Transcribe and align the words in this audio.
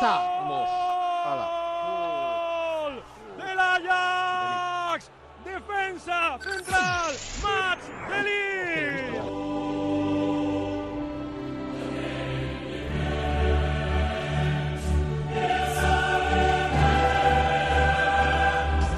está. 0.00 0.16
Vamos. 0.40 0.68
¡Gol! 1.84 3.02
¡Del 3.36 3.60
Ajax! 3.60 5.10
¡Defensa 5.44 6.38
central! 6.42 7.12
¡Max 7.42 7.84
Delis! 8.08 9.20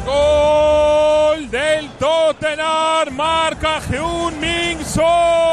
Gol 0.05 1.51
del 1.51 1.91
Tottenham, 1.99 3.17
marca 3.17 3.81
Heung 3.91 4.39
Min 4.39 4.85
Son. 4.85 5.52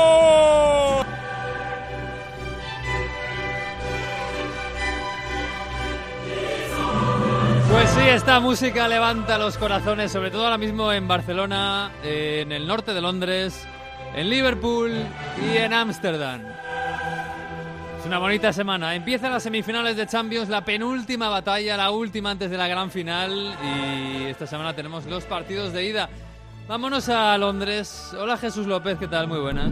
Esta 8.16 8.40
música 8.40 8.88
levanta 8.88 9.38
los 9.38 9.56
corazones, 9.60 10.12
sobre 10.12 10.32
todo 10.32 10.44
ahora 10.46 10.58
mismo 10.58 10.92
en 10.92 11.08
Barcelona, 11.08 11.92
en 12.04 12.52
el 12.52 12.66
norte 12.66 12.96
de 12.96 13.02
Londres, 13.02 13.68
en 14.16 14.32
Liverpool 14.32 14.92
y 15.44 15.58
en 15.58 15.74
Ámsterdam. 15.74 16.42
Es 18.00 18.06
una 18.08 18.18
bonita 18.18 18.52
semana. 18.52 18.96
Empiezan 18.96 19.32
las 19.32 19.44
semifinales 19.44 19.96
de 19.96 20.08
Champions, 20.08 20.50
la 20.50 20.66
penúltima 20.66 21.30
batalla, 21.30 21.78
la 21.78 21.92
última 21.92 22.32
antes 22.32 22.50
de 22.50 22.58
la 22.58 22.68
gran 22.68 22.90
final. 22.90 23.56
Y 23.64 24.24
esta 24.24 24.48
semana 24.48 24.76
tenemos 24.76 25.06
los 25.06 25.26
partidos 25.26 25.72
de 25.72 25.86
ida. 25.86 26.10
Vámonos 26.68 27.10
a 27.10 27.38
Londres. 27.38 28.16
Hola 28.18 28.38
Jesús 28.38 28.66
López, 28.66 28.98
¿qué 28.98 29.08
tal? 29.08 29.28
Muy 29.28 29.40
buenas. 29.40 29.72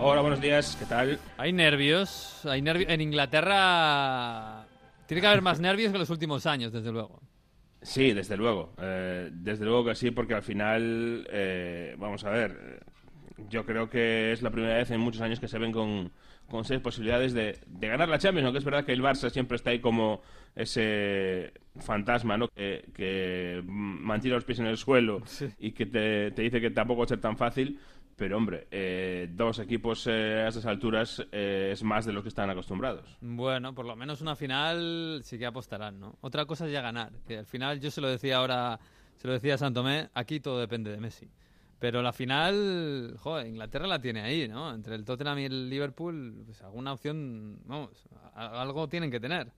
Hola, 0.00 0.22
buenos 0.22 0.40
días, 0.40 0.74
¿qué 0.78 0.86
tal? 0.86 1.18
Hay 1.36 1.52
nervios. 1.52 2.40
Hay 2.46 2.62
nervios. 2.62 2.90
En 2.90 3.02
Inglaterra 3.02 4.64
tiene 5.06 5.20
que 5.20 5.26
haber 5.26 5.42
más 5.42 5.60
nervios 5.60 5.92
que 5.92 5.98
los 5.98 6.08
últimos 6.08 6.46
años, 6.46 6.72
desde 6.72 6.90
luego. 6.90 7.20
Sí, 7.84 8.12
desde 8.12 8.36
luego. 8.36 8.74
Eh, 8.78 9.30
desde 9.32 9.64
luego 9.66 9.84
que 9.84 9.94
sí, 9.94 10.10
porque 10.10 10.34
al 10.34 10.42
final, 10.42 11.26
eh, 11.30 11.94
vamos 11.98 12.24
a 12.24 12.30
ver, 12.30 12.82
yo 13.50 13.66
creo 13.66 13.90
que 13.90 14.32
es 14.32 14.42
la 14.42 14.50
primera 14.50 14.76
vez 14.76 14.90
en 14.90 15.00
muchos 15.00 15.20
años 15.22 15.40
que 15.40 15.48
se 15.48 15.58
ven 15.58 15.72
con, 15.72 16.12
con 16.48 16.64
seis 16.64 16.80
posibilidades 16.80 17.34
de, 17.34 17.58
de 17.66 17.88
ganar 17.88 18.08
la 18.08 18.18
Champions, 18.18 18.46
aunque 18.46 18.58
es 18.60 18.64
verdad 18.64 18.86
que 18.86 18.92
el 18.92 19.02
Barça 19.02 19.30
siempre 19.30 19.56
está 19.56 19.70
ahí 19.70 19.80
como 19.80 20.22
ese 20.56 21.52
fantasma, 21.78 22.38
¿no? 22.38 22.48
Que, 22.48 22.86
que 22.94 23.62
mantiene 23.66 24.36
los 24.36 24.44
pies 24.44 24.60
en 24.60 24.66
el 24.66 24.78
suelo 24.78 25.22
y 25.58 25.72
que 25.72 25.86
te, 25.86 26.30
te 26.30 26.42
dice 26.42 26.60
que 26.62 26.70
tampoco 26.70 27.00
va 27.00 27.04
a 27.06 27.08
ser 27.08 27.20
tan 27.20 27.36
fácil. 27.36 27.80
Pero 28.16 28.36
hombre, 28.36 28.68
eh, 28.70 29.28
dos 29.32 29.58
equipos 29.58 30.06
eh, 30.06 30.42
a 30.44 30.48
estas 30.48 30.66
alturas 30.66 31.26
eh, 31.32 31.70
es 31.72 31.82
más 31.82 32.06
de 32.06 32.12
lo 32.12 32.22
que 32.22 32.28
están 32.28 32.48
acostumbrados. 32.48 33.18
Bueno, 33.20 33.74
por 33.74 33.86
lo 33.86 33.96
menos 33.96 34.20
una 34.20 34.36
final 34.36 35.20
sí 35.24 35.38
que 35.38 35.46
apostarán, 35.46 35.98
¿no? 35.98 36.16
Otra 36.20 36.44
cosa 36.44 36.66
es 36.66 36.72
ya 36.72 36.80
ganar, 36.80 37.12
que 37.26 37.38
al 37.38 37.46
final 37.46 37.80
yo 37.80 37.90
se 37.90 38.00
lo 38.00 38.08
decía 38.08 38.36
ahora, 38.36 38.78
se 39.16 39.26
lo 39.26 39.32
decía 39.32 39.54
a 39.54 39.58
Santomé, 39.58 40.10
aquí 40.14 40.38
todo 40.38 40.60
depende 40.60 40.92
de 40.92 40.98
Messi. 40.98 41.28
Pero 41.80 42.02
la 42.02 42.12
final, 42.12 43.16
joder, 43.18 43.48
Inglaterra 43.48 43.86
la 43.86 44.00
tiene 44.00 44.22
ahí, 44.22 44.46
¿no? 44.48 44.72
Entre 44.72 44.94
el 44.94 45.04
Tottenham 45.04 45.40
y 45.40 45.44
el 45.46 45.68
Liverpool, 45.68 46.44
pues 46.46 46.62
alguna 46.62 46.92
opción, 46.92 47.58
vamos, 47.66 47.90
algo 48.34 48.88
tienen 48.88 49.10
que 49.10 49.18
tener. 49.18 49.50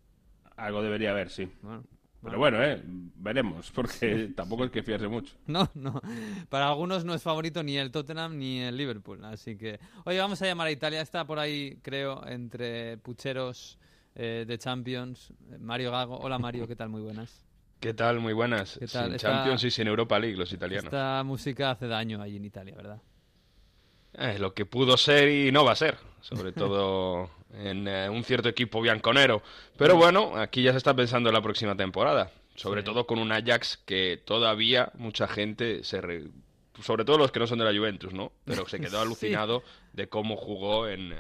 Algo 0.56 0.82
debería 0.82 1.10
haber, 1.10 1.30
sí. 1.30 1.48
Bueno, 1.60 1.84
Pero 2.26 2.38
bueno, 2.38 2.62
eh, 2.62 2.82
veremos, 2.84 3.70
porque 3.70 4.32
tampoco 4.36 4.64
es 4.64 4.70
que 4.70 4.82
fiarse 4.82 5.08
mucho. 5.08 5.34
No, 5.46 5.70
no. 5.74 6.00
Para 6.48 6.68
algunos 6.68 7.04
no 7.04 7.14
es 7.14 7.22
favorito 7.22 7.62
ni 7.62 7.78
el 7.78 7.90
Tottenham 7.90 8.36
ni 8.36 8.60
el 8.60 8.76
Liverpool. 8.76 9.24
Así 9.24 9.56
que, 9.56 9.78
oye, 10.04 10.18
vamos 10.18 10.42
a 10.42 10.46
llamar 10.46 10.66
a 10.66 10.70
Italia. 10.72 11.00
Está 11.00 11.24
por 11.24 11.38
ahí, 11.38 11.78
creo, 11.82 12.26
entre 12.26 12.98
pucheros 12.98 13.78
eh, 14.14 14.44
de 14.46 14.58
Champions. 14.58 15.32
Mario 15.60 15.92
Gago. 15.92 16.18
Hola, 16.18 16.38
Mario, 16.38 16.66
¿qué 16.66 16.74
tal? 16.76 16.88
Muy 16.88 17.02
buenas. 17.02 17.42
¿Qué 17.78 17.94
tal? 17.94 18.18
Muy 18.20 18.32
buenas. 18.32 18.76
¿Qué 18.78 18.86
tal? 18.88 19.04
Sin 19.06 19.14
Está- 19.14 19.30
Champions 19.30 19.62
y 19.64 19.70
sin 19.70 19.86
Europa 19.86 20.18
League, 20.18 20.36
los 20.36 20.52
italianos. 20.52 20.84
Esta 20.86 21.22
música 21.24 21.70
hace 21.70 21.86
daño 21.86 22.20
allí 22.20 22.36
en 22.36 22.44
Italia, 22.44 22.74
¿verdad? 22.74 23.00
Eh, 24.14 24.38
lo 24.38 24.54
que 24.54 24.64
pudo 24.66 24.96
ser 24.96 25.28
y 25.28 25.52
no 25.52 25.64
va 25.64 25.72
a 25.72 25.76
ser, 25.76 25.98
sobre 26.22 26.52
todo 26.52 27.30
en 27.56 27.88
eh, 27.88 28.08
un 28.10 28.22
cierto 28.24 28.48
equipo 28.48 28.80
bianconero. 28.80 29.42
Pero 29.76 29.96
bueno, 29.96 30.36
aquí 30.36 30.62
ya 30.62 30.72
se 30.72 30.78
está 30.78 30.94
pensando 30.94 31.28
en 31.30 31.34
la 31.34 31.42
próxima 31.42 31.76
temporada, 31.76 32.30
sobre 32.54 32.82
Sí. 32.82 32.84
todo 32.86 33.06
con 33.06 33.18
un 33.18 33.32
Ajax 33.32 33.78
que 33.84 34.20
todavía 34.24 34.90
mucha 34.94 35.26
gente 35.28 35.82
se 35.84 36.00
re- 36.00 36.28
sobre 36.82 37.04
todo 37.04 37.16
los 37.18 37.32
que 37.32 37.38
no 37.40 37.46
son 37.46 37.58
de 37.58 37.64
la 37.64 37.76
Juventus, 37.76 38.12
¿no? 38.12 38.32
Pero 38.44 38.68
se 38.68 38.78
quedó 38.78 38.90
Sí. 39.00 39.02
alucinado 39.06 39.62
de 39.92 40.08
cómo 40.08 40.36
jugó 40.36 40.88
en 40.88 41.14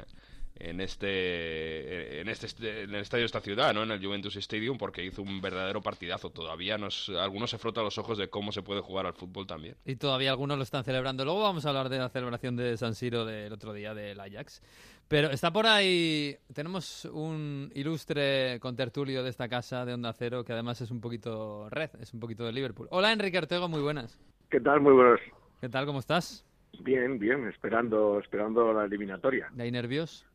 en 0.58 0.80
este 0.80 2.20
en 2.20 2.28
este 2.28 2.46
en 2.84 2.94
el 2.94 3.02
estadio 3.02 3.22
de 3.22 3.26
esta 3.26 3.40
ciudad, 3.40 3.74
¿no? 3.74 3.82
En 3.82 3.90
el 3.90 4.02
Juventus 4.04 4.36
Stadium 4.36 4.78
porque 4.78 5.04
hizo 5.04 5.20
un 5.22 5.40
verdadero 5.42 5.82
partidazo. 5.82 6.30
Todavía 6.30 6.78
nos 6.78 7.10
algunos 7.10 7.50
se 7.50 7.58
frotan 7.58 7.84
los 7.84 7.98
ojos 7.98 8.16
de 8.18 8.28
cómo 8.28 8.52
se 8.52 8.62
puede 8.62 8.80
jugar 8.80 9.04
al 9.06 9.12
fútbol 9.12 9.46
también. 9.46 9.76
Y 9.84 9.96
todavía 9.96 10.30
algunos 10.30 10.56
lo 10.56 10.62
están 10.64 10.82
celebrando. 10.84 11.24
Luego 11.24 11.42
vamos 11.42 11.66
a 11.66 11.68
hablar 11.68 11.88
de 11.90 11.98
la 11.98 12.08
celebración 12.08 12.56
de 12.56 12.76
San 12.78 12.94
Siro 12.94 13.24
del 13.26 13.52
otro 13.52 13.72
día 13.74 13.92
del 13.94 14.18
Ajax. 14.18 14.62
Pero 15.08 15.30
está 15.30 15.52
por 15.52 15.66
ahí, 15.66 16.36
tenemos 16.52 17.04
un 17.04 17.70
ilustre 17.74 18.58
contertulio 18.58 19.22
de 19.22 19.30
esta 19.30 19.48
casa 19.48 19.84
de 19.84 19.94
Onda 19.94 20.12
Cero, 20.12 20.44
que 20.44 20.52
además 20.52 20.80
es 20.80 20.90
un 20.90 21.00
poquito 21.00 21.68
red, 21.70 21.90
es 22.00 22.12
un 22.12 22.18
poquito 22.18 22.44
de 22.44 22.52
Liverpool. 22.52 22.88
Hola 22.90 23.12
Enrique 23.12 23.38
Ortego, 23.38 23.68
muy 23.68 23.80
buenas. 23.82 24.18
¿Qué 24.50 24.60
tal? 24.60 24.80
Muy 24.80 24.94
buenos. 24.94 25.20
¿Qué 25.60 25.68
tal? 25.68 25.86
¿Cómo 25.86 26.00
estás? 26.00 26.44
Bien, 26.80 27.20
bien, 27.20 27.46
esperando, 27.46 28.18
esperando 28.18 28.72
la 28.72 28.84
eliminatoria. 28.84 29.48
¿De 29.52 29.62
ahí 29.62 29.70
nervios? 29.70 30.26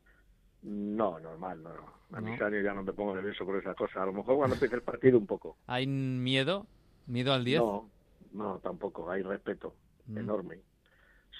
No, 0.64 1.20
normal, 1.20 1.62
no. 1.64 1.70
A 2.14 2.22
No. 2.22 2.32
mis 2.32 2.42
años 2.42 2.64
ya 2.64 2.74
no 2.74 2.84
me 2.84 2.94
pongo 2.94 3.14
nervioso 3.16 3.46
por 3.46 3.58
esa 3.58 3.74
cosa. 3.76 4.04
A 4.04 4.06
lo 4.06 4.14
mejor 4.14 4.38
cuando 4.38 4.56
empiece 4.56 4.76
el 4.76 4.82
partido 4.84 5.18
un 5.18 5.28
poco. 5.28 5.58
¿Hay 5.68 5.86
miedo? 5.86 6.66
¿Miedo 7.08 7.34
al 7.34 7.44
10? 7.44 7.60
No, 7.60 7.90
no, 8.34 8.60
tampoco. 8.60 9.10
Hay 9.12 9.22
respeto 9.22 9.76
Mm. 10.08 10.18
enorme, 10.18 10.60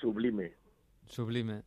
sublime. 0.02 0.54
Sublime. 1.08 1.64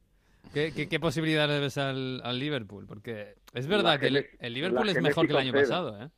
¿Qué, 0.53 0.73
qué, 0.73 0.89
qué 0.89 1.01
le 1.47 1.61
ves 1.61 1.79
al, 1.79 2.21
al 2.23 2.39
Liverpool? 2.39 2.87
Porque 2.87 3.35
es 3.53 3.67
verdad 3.67 3.99
que 3.99 4.07
el, 4.07 4.29
Liverpool 4.55 4.89
es 4.89 4.95
que 4.97 5.03
mejor 5.03 5.25
Messi 5.25 5.27
que 5.27 5.33
el 5.33 5.39
año 5.39 5.53
conceda. 5.53 5.83
pasado, 5.83 6.03
¿eh? 6.05 6.11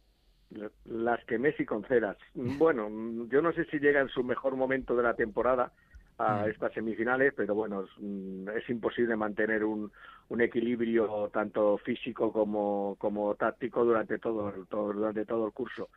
Las 0.84 1.25
que 1.25 1.38
Messi 1.38 1.64
concedas. 1.64 2.16
Bueno, 2.34 2.88
yo 3.28 3.42
no 3.42 3.53
sé 3.53 3.65
si 3.66 3.78
llega 3.78 4.00
en 4.00 4.09
su 4.09 4.22
mejor 4.22 4.56
momento 4.56 4.94
de 4.97 5.03
la 5.03 5.15
temporada 5.15 5.72
a 6.19 6.44
Mm. 6.47 6.50
estas 6.50 6.72
semifinales, 6.72 7.34
pero 7.36 7.54
bueno, 7.54 7.82
es, 7.82 7.91
mm, 7.98 8.48
es 8.50 8.69
imposible 8.70 9.16
mantener 9.16 9.65
un, 9.65 9.92
un 10.28 10.41
equilibrio 10.41 11.28
tanto 11.32 11.76
físico 11.78 12.32
como, 12.32 12.97
como 12.98 13.34
táctico 13.34 13.84
durante 13.84 14.19
todo, 14.19 14.48
el- 14.54 14.66
todo, 14.66 14.92
durante 14.92 15.26
todo 15.26 15.47
el 15.47 15.53
curso. 15.53 15.91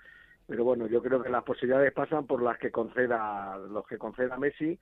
Pero 0.47 0.63
bueno, 0.63 0.87
yo 0.87 1.01
creo 1.03 1.21
que 1.21 1.29
las 1.29 1.43
posibilidades 1.43 1.93
pasan 1.93 2.25
por 2.25 2.41
las 2.41 2.57
que 2.57 2.71
conceda, 2.71 3.55
los 3.57 3.85
que 3.85 3.97
conceda 3.99 4.35
Messi 4.37 4.77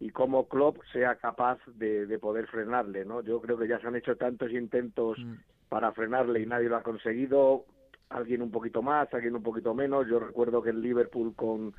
y 0.00 0.10
cómo 0.10 0.48
Klopp 0.48 0.78
sea 0.92 1.16
capaz 1.16 1.58
de, 1.66 2.06
de 2.06 2.18
poder 2.18 2.46
frenarle, 2.46 3.04
¿no? 3.04 3.20
Yo 3.22 3.40
creo 3.40 3.58
que 3.58 3.66
ya 3.68 3.80
se 3.80 3.86
han 3.88 3.96
hecho 3.96 4.16
tantos 4.16 4.50
intentos 4.52 5.18
Mm. 5.18 5.34
para 5.68 5.92
frenarle 5.92 6.40
y 6.40 6.46
nadie 6.46 6.68
lo 6.68 6.76
ha 6.76 6.82
conseguido. 6.82 7.64
Alguien 8.10 8.40
un 8.42 8.50
poquito 8.50 8.80
más, 8.80 9.12
alguien 9.12 9.34
un 9.36 9.42
poquito 9.42 9.74
menos. 9.74 10.06
Yo 10.08 10.18
recuerdo 10.18 10.62
que 10.62 10.70
el 10.70 10.80
Liverpool 10.80 11.34
con, 11.34 11.74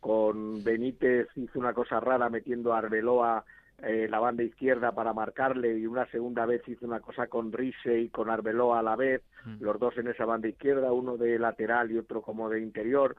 con 0.00 0.62
Benítez 0.64 1.28
hizo 1.36 1.58
una 1.58 1.72
cosa 1.74 2.00
rara 2.00 2.28
metiendo 2.30 2.72
a 2.72 2.78
Arbeloa 2.78 3.44
eh, 3.82 4.06
la 4.08 4.20
banda 4.20 4.42
izquierda 4.44 4.92
para 4.92 5.12
marcarle 5.12 5.76
y 5.76 5.86
una 5.86 6.06
segunda 6.06 6.46
vez 6.46 6.62
hizo 6.68 6.86
una 6.86 7.00
cosa 7.00 7.26
con 7.26 7.52
Rise 7.52 7.98
y 7.98 8.08
con 8.08 8.30
Arbeloa 8.30 8.78
a 8.78 8.82
la 8.82 8.96
vez, 8.96 9.22
Mm. 9.44 9.62
los 9.62 9.78
dos 9.78 9.98
en 9.98 10.08
esa 10.08 10.24
banda 10.24 10.48
izquierda, 10.48 10.90
uno 10.92 11.16
de 11.18 11.38
lateral 11.38 11.90
y 11.90 11.98
otro 11.98 12.22
como 12.22 12.48
de 12.48 12.60
interior. 12.62 13.14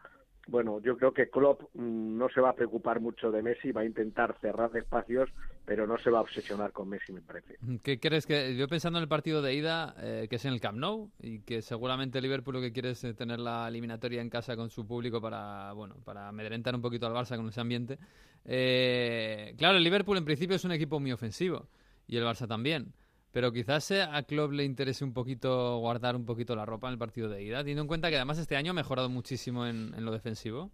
Bueno, 0.48 0.80
yo 0.80 0.96
creo 0.98 1.12
que 1.12 1.30
Klopp 1.30 1.62
mm, 1.74 2.18
no 2.18 2.30
se 2.30 2.40
va 2.40 2.52
a 2.52 2.56
preocupar 2.56 3.00
mucho 3.00 3.32
de 3.32 3.42
Messi, 3.42 3.72
va 3.72 3.82
a 3.82 3.86
intentar 3.86 4.38
cerrar 4.40 4.76
espacios, 4.78 5.30
pero 5.66 5.88
no 5.88 5.98
se 5.98 6.12
va 6.12 6.20
a 6.20 6.22
obsesionar 6.22 6.72
con 6.72 6.88
Messi, 6.88 7.14
me 7.14 7.22
parece. 7.22 7.58
¿Qué 7.82 8.00
crees 8.00 8.28
que.? 8.28 8.56
Yo 8.56 8.68
pensando 8.68 9.00
en 9.00 9.04
el 9.04 9.10
partido 9.10 9.42
de 9.42 9.56
ida, 9.56 9.96
eh, 10.00 10.28
que 10.30 10.36
es 10.36 10.46
en 10.46 10.54
el 10.54 10.62
Camp 10.62 10.78
Nou, 10.78 11.10
y 11.20 11.40
que 11.40 11.62
seguramente 11.62 12.22
Liverpool 12.22 12.56
lo 12.56 12.62
que 12.62 12.72
quiere 12.72 12.92
es 12.92 13.04
eh, 13.04 13.14
tener 13.14 13.40
la 13.40 13.68
eliminatoria 13.68 14.22
en 14.22 14.30
casa 14.30 14.56
con 14.56 14.70
su 14.70 14.86
público 14.86 15.20
para, 15.20 15.74
bueno, 15.74 15.96
para 16.06 16.28
amedrentar 16.28 16.76
un 16.76 16.82
poquito 16.82 17.08
al 17.08 17.14
Barça 17.14 17.36
con 17.36 17.48
ese 17.48 17.62
ambiente. 17.62 17.98
Eh, 18.46 19.56
claro, 19.58 19.78
el 19.78 19.84
Liverpool 19.84 20.18
en 20.18 20.26
principio 20.26 20.56
es 20.56 20.64
un 20.64 20.72
equipo 20.72 21.00
muy 21.00 21.12
ofensivo, 21.12 21.68
y 22.08 22.18
el 22.18 22.24
Barça 22.24 22.48
también. 22.48 22.94
Pero 23.36 23.52
quizás 23.52 23.92
eh, 23.92 24.02
a 24.02 24.24
Klopp 24.24 24.54
le 24.54 24.64
interese 24.64 25.04
un 25.04 25.12
poquito 25.12 25.78
guardar 25.80 26.16
un 26.16 26.26
poquito 26.26 26.56
la 26.56 26.66
ropa 26.66 26.88
en 26.88 26.94
el 26.94 26.98
partido 26.98 27.28
de 27.28 27.44
ida, 27.44 27.58
teniendo 27.58 27.82
en 27.82 27.90
cuenta 27.90 28.10
que 28.10 28.16
además 28.16 28.40
este 28.40 28.56
año 28.56 28.72
ha 28.72 28.74
mejorado 28.74 29.10
muchísimo 29.10 29.68
en, 29.68 29.92
lo 30.06 30.14
defensivo. 30.14 30.72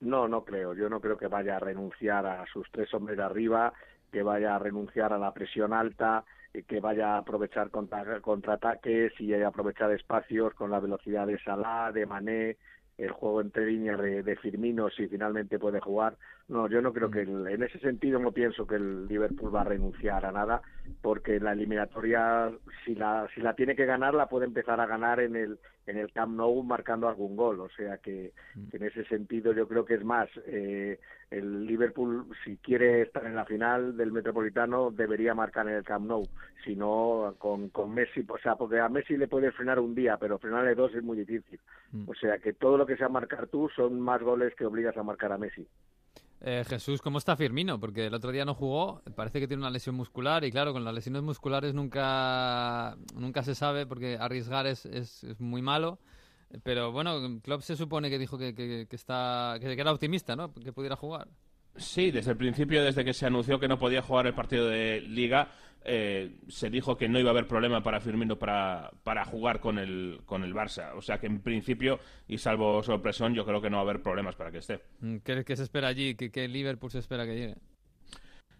No, 0.00 0.26
no 0.26 0.44
creo. 0.44 0.74
Yo 0.74 0.88
no 0.88 1.00
creo 1.00 1.16
que 1.16 1.28
vaya 1.28 1.54
a 1.54 1.60
renunciar 1.60 2.26
a 2.26 2.44
sus 2.52 2.68
tres 2.72 2.92
hombres 2.92 3.16
de 3.18 3.22
arriba, 3.22 3.72
que 4.10 4.24
vaya 4.24 4.56
a 4.56 4.58
renunciar 4.58 5.12
a 5.12 5.18
la 5.18 5.32
presión 5.32 5.72
alta, 5.72 6.24
eh, 6.52 6.64
que 6.64 6.80
vaya 6.80 7.14
a 7.14 7.18
aprovechar 7.18 7.70
contra, 7.70 8.20
contraataques 8.20 9.12
y 9.20 9.32
aprovechar 9.34 9.92
espacios 9.92 10.54
con 10.54 10.72
la 10.72 10.80
velocidad 10.80 11.28
de 11.28 11.38
Salah, 11.38 11.92
de 11.92 12.04
Mané, 12.04 12.56
el 12.98 13.12
juego 13.12 13.42
entre 13.42 13.64
líneas 13.64 14.00
de, 14.00 14.24
de 14.24 14.34
Firmino 14.34 14.90
si 14.90 15.06
finalmente 15.06 15.60
puede 15.60 15.78
jugar. 15.78 16.16
No, 16.48 16.68
yo 16.68 16.80
no 16.80 16.92
creo 16.92 17.10
que 17.10 17.22
el- 17.22 17.46
en 17.48 17.64
ese 17.64 17.80
sentido 17.80 18.20
no 18.20 18.30
pienso 18.30 18.66
que 18.68 18.76
el 18.76 19.08
Liverpool 19.08 19.52
va 19.52 19.62
a 19.62 19.64
renunciar 19.64 20.24
a 20.24 20.30
nada, 20.30 20.62
porque 21.02 21.40
la 21.40 21.52
eliminatoria 21.52 22.52
si 22.84 22.94
la 22.94 23.26
si 23.34 23.40
la 23.40 23.54
tiene 23.54 23.74
que 23.74 23.84
ganar 23.84 24.14
la 24.14 24.28
puede 24.28 24.46
empezar 24.46 24.78
a 24.80 24.86
ganar 24.86 25.18
en 25.18 25.34
el 25.34 25.58
en 25.86 25.98
el 25.98 26.12
Camp 26.12 26.36
Nou 26.36 26.62
marcando 26.62 27.08
algún 27.08 27.36
gol. 27.36 27.58
O 27.60 27.68
sea 27.70 27.98
que, 27.98 28.32
en 28.72 28.82
ese 28.82 29.04
sentido 29.06 29.52
yo 29.52 29.66
creo 29.66 29.84
que 29.84 29.94
es 29.94 30.04
más, 30.04 30.28
eh, 30.46 30.98
el 31.30 31.66
Liverpool 31.66 32.26
si 32.44 32.56
quiere 32.58 33.02
estar 33.02 33.24
en 33.26 33.34
la 33.34 33.44
final 33.44 33.96
del 33.96 34.12
Metropolitano 34.12 34.90
debería 34.92 35.34
marcar 35.34 35.68
en 35.68 35.74
el 35.74 35.84
Camp 35.84 36.06
Nou. 36.06 36.28
Si 36.64 36.76
no, 36.76 37.34
con, 37.38 37.70
con 37.70 37.92
Messi, 37.92 38.24
o 38.28 38.38
sea, 38.38 38.54
porque 38.54 38.78
a 38.78 38.88
Messi 38.88 39.16
le 39.16 39.26
puedes 39.28 39.52
frenar 39.54 39.80
un 39.80 39.94
día, 39.96 40.16
pero 40.16 40.38
frenarle 40.38 40.76
dos 40.76 40.94
es 40.94 41.02
muy 41.02 41.16
difícil. 41.16 41.58
O 42.06 42.14
sea 42.14 42.38
que 42.38 42.52
todo 42.52 42.76
lo 42.78 42.86
que 42.86 42.96
sea 42.96 43.08
marcar 43.08 43.48
tú 43.48 43.68
son 43.74 44.00
más 44.00 44.22
goles 44.22 44.54
que 44.54 44.64
obligas 44.66 44.96
a 44.96 45.02
marcar 45.02 45.32
a 45.32 45.38
Messi. 45.38 45.66
Eh, 46.48 46.62
Jesús, 46.64 47.02
¿cómo 47.02 47.18
está 47.18 47.34
Firmino? 47.36 47.80
Porque 47.80 48.06
el 48.06 48.14
otro 48.14 48.30
día 48.30 48.44
no 48.44 48.54
jugó, 48.54 49.02
parece 49.16 49.40
que 49.40 49.48
tiene 49.48 49.64
una 49.64 49.70
lesión 49.70 49.96
muscular 49.96 50.44
y 50.44 50.52
claro, 50.52 50.72
con 50.72 50.84
las 50.84 50.94
lesiones 50.94 51.24
musculares 51.24 51.74
nunca, 51.74 52.96
nunca 53.16 53.42
se 53.42 53.56
sabe 53.56 53.84
porque 53.84 54.16
arriesgar 54.16 54.68
es, 54.68 54.86
es, 54.86 55.26
muy 55.40 55.60
malo. 55.60 55.98
Pero 56.62 56.92
bueno, 56.92 57.40
Klopp 57.42 57.62
se 57.62 57.74
supone 57.74 58.08
que 58.10 58.18
dijo 58.20 58.38
que, 58.38 58.54
que, 58.54 58.86
está, 58.92 59.56
que 59.58 59.72
era 59.72 59.90
optimista, 59.90 60.36
¿no? 60.36 60.54
Que 60.54 60.72
pudiera 60.72 60.94
jugar. 60.94 61.26
Sí, 61.74 62.12
desde 62.12 62.30
el 62.30 62.36
principio, 62.36 62.84
desde 62.84 63.04
que 63.04 63.12
se 63.12 63.26
anunció 63.26 63.58
que 63.58 63.66
no 63.66 63.76
podía 63.76 64.00
jugar 64.00 64.28
el 64.28 64.34
partido 64.34 64.68
de 64.68 65.00
Liga, 65.00 65.50
eh, 65.88 66.40
se 66.48 66.68
dijo 66.68 66.96
que 66.96 67.08
no 67.08 67.18
iba 67.20 67.30
a 67.30 67.32
haber 67.32 67.46
problema 67.46 67.82
para 67.82 68.00
Firmino 68.00 68.38
para, 68.38 68.90
para 69.04 69.24
jugar 69.24 69.60
con 69.60 69.78
el, 69.78 70.20
con 70.26 70.42
el 70.42 70.52
Barça. 70.52 70.92
O 70.96 71.00
sea 71.00 71.18
que 71.18 71.26
en 71.26 71.40
principio, 71.40 72.00
y 72.26 72.38
salvo 72.38 72.82
sorpresón, 72.82 73.34
yo 73.34 73.44
creo 73.44 73.60
que 73.62 73.70
no 73.70 73.76
va 73.76 73.82
a 73.82 73.84
haber 73.84 74.02
problemas 74.02 74.34
para 74.34 74.50
que 74.50 74.58
esté. 74.58 74.80
Mm, 75.00 75.18
¿Qué, 75.18 75.44
qué 75.44 75.56
se 75.56 75.62
espera 75.62 75.88
allí? 75.88 76.16
¿Qué, 76.16 76.30
¿Qué, 76.30 76.48
Liverpool 76.48 76.90
se 76.90 76.98
espera 76.98 77.24
que 77.24 77.34
llegue? 77.34 77.56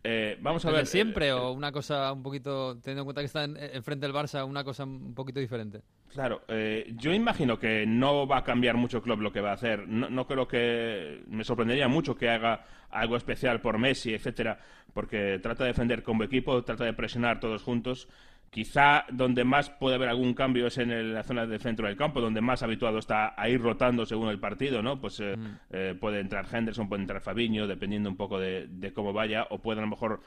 Eh, 0.04 0.38
vamos 0.40 0.64
a 0.64 0.70
ver. 0.70 0.86
siempre 0.86 1.28
eh, 1.28 1.32
o 1.32 1.50
una 1.50 1.72
cosa 1.72 2.12
un 2.12 2.22
poquito, 2.22 2.78
teniendo 2.78 3.02
en 3.02 3.04
cuenta 3.06 3.22
que 3.22 3.26
está 3.26 3.44
enfrente 3.44 4.06
del 4.06 4.14
Barça, 4.14 4.46
una 4.46 4.62
cosa 4.62 4.84
un 4.84 5.14
poquito 5.14 5.40
diferente? 5.40 5.82
Claro, 6.12 6.42
eh, 6.48 6.94
yo 6.96 7.12
imagino 7.12 7.58
que 7.58 7.84
no 7.86 8.26
va 8.26 8.38
a 8.38 8.44
cambiar 8.44 8.76
mucho 8.76 9.02
Club 9.02 9.20
lo 9.20 9.32
que 9.32 9.40
va 9.40 9.50
a 9.50 9.54
hacer. 9.54 9.88
No, 9.88 10.08
no, 10.08 10.26
creo 10.26 10.46
que. 10.46 11.24
Me 11.28 11.44
sorprendería 11.44 11.88
mucho 11.88 12.16
que 12.16 12.30
haga 12.30 12.64
algo 12.90 13.16
especial 13.16 13.60
por 13.60 13.78
Messi, 13.78 14.14
etcétera, 14.14 14.58
porque 14.94 15.40
trata 15.42 15.64
de 15.64 15.70
defender 15.70 16.02
como 16.02 16.22
equipo, 16.22 16.62
trata 16.62 16.84
de 16.84 16.92
presionar 16.92 17.40
todos 17.40 17.62
juntos. 17.62 18.08
Quizá 18.50 19.04
donde 19.10 19.44
más 19.44 19.70
puede 19.70 19.96
haber 19.96 20.08
algún 20.08 20.32
cambio 20.32 20.66
es 20.66 20.78
en 20.78 21.12
la 21.12 21.22
zona 21.22 21.46
del 21.46 21.60
centro 21.60 21.86
del 21.86 21.96
campo, 21.96 22.20
donde 22.20 22.40
más 22.40 22.62
habituado 22.62 22.98
está 22.98 23.34
a 23.36 23.48
ir 23.48 23.60
rotando 23.60 24.06
según 24.06 24.28
el 24.28 24.38
partido, 24.38 24.82
¿no? 24.82 25.00
Pues 25.00 25.20
eh, 25.20 25.36
mm. 25.36 25.56
eh, 25.70 25.96
puede 26.00 26.20
entrar 26.20 26.46
Henderson, 26.50 26.88
puede 26.88 27.02
entrar 27.02 27.20
Fabiño, 27.20 27.66
dependiendo 27.66 28.08
un 28.08 28.16
poco 28.16 28.38
de, 28.38 28.92
cómo 28.94 29.12
vaya, 29.12 29.46
o 29.50 29.58
puede 29.58 29.80
a 29.80 29.82
lo 29.82 29.88
mejor 29.88 30.20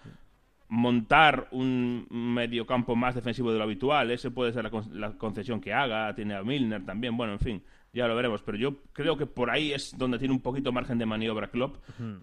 montar 0.68 1.48
un 1.51 2.06
medio 2.12 2.68
campo 2.68 2.95
más 2.95 3.16
defensivo 3.16 3.51
de 3.51 3.57
lo 3.57 3.63
habitual. 3.63 4.12
Ese 4.12 4.30
puede 4.30 4.54
ser 4.54 4.63
la, 4.63 4.83
la 4.92 5.18
concesión 5.18 5.60
que 5.60 5.74
haga, 5.74 6.13
tiene 6.13 6.36
a 6.36 6.44
Milner 6.44 6.86
también, 6.86 7.18
bueno, 7.18 7.33
en 7.33 7.39
fin 7.39 7.63
ya 7.94 8.07
lo 8.07 8.15
veremos. 8.15 8.41
Pero 8.44 8.57
yo 8.57 8.77
creo 8.94 9.18
que 9.18 9.25
por 9.25 9.50
ahí 9.50 9.71
es 9.71 9.97
donde 9.97 10.19
tiene 10.19 10.33
un 10.33 10.41
poquito 10.41 10.71
margen 10.71 10.97
de 10.97 11.06
maniobra 11.06 11.50
Klopp. 11.50 11.77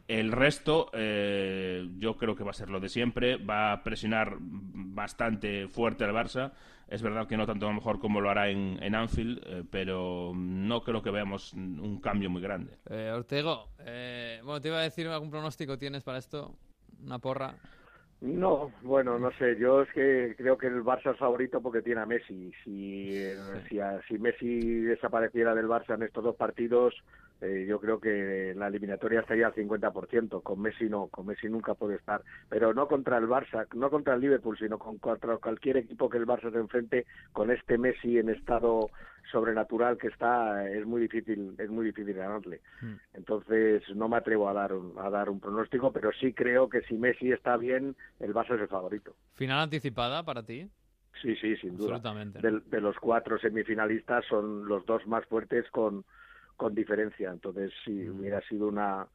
El 0.09 0.33
resto, 0.33 0.91
eh, 0.93 1.89
yo 1.99 2.17
creo 2.17 2.37
que 2.37 2.45
va 2.45 2.51
a 2.51 2.55
ser 2.55 2.71
lo 2.71 2.81
de 2.81 2.89
siempre. 2.89 3.37
Va 3.37 3.73
a 3.73 3.83
presionar 3.83 4.37
bastante 4.41 5.69
fuerte 5.69 6.05
al 6.05 6.13
Barça. 6.13 6.53
Es 6.89 7.03
verdad 7.03 7.27
que 7.27 7.37
no 7.37 7.47
tanto 7.47 7.67
a 7.67 7.71
lo 7.71 7.75
mejor 7.75 7.99
como 7.99 8.21
lo 8.21 8.31
hará 8.31 8.49
en, 8.49 8.79
en 8.81 8.95
Anfield, 8.95 9.43
eh, 9.45 9.65
pero 9.69 10.33
no 10.37 10.83
creo 10.85 11.03
que 11.03 11.11
veamos 11.11 11.53
un 11.53 12.01
cambio 12.01 12.31
muy 12.31 12.41
grande. 12.41 12.79
Eh, 12.89 13.11
Ortego, 13.12 13.71
eh, 13.81 14.41
bueno, 14.45 14.61
te 14.61 14.69
iba 14.69 14.79
a 14.79 14.83
decir 14.83 15.09
algún 15.09 15.31
pronóstico 15.31 15.77
tienes 15.79 16.05
para 16.05 16.19
esto, 16.19 16.57
una 17.03 17.19
porra. 17.19 17.57
No, 18.21 18.73
bueno, 18.83 19.19
no 19.19 19.31
sé. 19.33 19.57
Yo 19.59 19.83
es 19.83 19.93
que 19.93 20.35
creo 20.37 20.57
que 20.57 20.67
el 20.69 20.83
Barça 20.83 21.13
es 21.13 21.19
favorito 21.19 21.61
porque 21.61 21.83
tiene 21.83 22.01
a 22.01 22.07
Messi. 22.07 22.53
Si, 22.65 23.21
si, 23.69 23.79
si 24.09 24.19
Messi 24.19 24.81
desapareciera 24.81 25.55
del 25.55 25.69
Barça 25.69 25.95
en 25.95 26.03
estos 26.03 26.25
dos 26.25 26.37
partidos, 26.37 26.95
eh, 27.41 27.67
yo 27.69 27.79
creo 27.81 28.00
que 28.00 28.55
la 28.56 28.69
eliminatoria 28.69 29.21
estaría 29.21 29.47
al 29.47 29.55
50%. 29.55 30.43
Con 30.43 30.61
Messi 30.61 30.88
no, 30.88 31.09
con 31.09 31.27
Messi 31.27 31.49
nunca 31.49 31.75
puede 31.75 31.97
estar. 31.97 32.23
Pero 32.49 32.73
no 32.73 32.88
contra 32.88 33.19
el 33.19 33.27
Barça, 33.27 33.67
no 33.75 33.91
contra 33.91 34.15
el 34.15 34.21
Liverpool, 34.21 34.56
sino 34.59 34.79
con, 34.79 34.99
contra 34.99 35.37
cualquier 35.37 35.79
equipo 35.79 36.09
que 36.09 36.19
el 36.19 36.27
Barça 36.27 36.50
se 36.50 36.59
enfrente 36.59 37.06
con 37.33 37.50
este 37.50 37.79
Messi 37.79 38.19
en 38.19 38.31
estado 38.31 38.91
sobrenatural 39.31 39.99
que 39.99 40.06
está, 40.06 40.69
es 40.71 40.87
muy 40.87 41.00
difícil, 41.00 41.55
es 41.59 41.69
muy 41.69 41.87
difícil 41.87 42.15
ganarle. 42.15 42.61
Hmm. 42.81 42.94
Entonces 43.15 43.83
no 43.94 44.09
me 44.09 44.17
atrevo 44.17 44.49
a 44.49 44.53
dar 44.53 44.73
un, 44.73 44.94
a 44.99 45.11
dar 45.11 45.29
un 45.29 45.41
pronóstico, 45.41 45.93
pero 45.93 46.12
sí 46.12 46.33
creo 46.33 46.69
que 46.69 46.83
si 46.83 46.94
Messi 46.94 47.33
está 47.33 47.56
bien, 47.56 47.97
el 48.21 48.33
Barça 48.33 48.55
es 48.55 48.62
el 48.62 48.69
favorito. 48.69 49.15
¿Final 49.35 49.61
anticipada 49.61 50.23
para 50.23 50.43
ti? 50.43 50.71
Sí, 51.23 51.35
sí, 51.37 51.56
sin 51.56 51.77
duda. 51.77 51.99
De, 51.99 52.61
de 52.61 52.81
los 52.81 52.97
cuatro 52.99 53.38
semifinalistas 53.38 54.25
son 54.27 54.67
los 54.69 54.85
dos 54.85 55.06
más 55.06 55.25
fuertes 55.27 55.69
con 55.71 56.05
con 56.56 56.75
diferencia. 56.75 57.31
Entonces, 57.31 57.73
sí, 57.85 57.93
mm. 57.93 58.20
hubiera 58.20 58.41
sido 58.43 58.69
una 58.69 59.06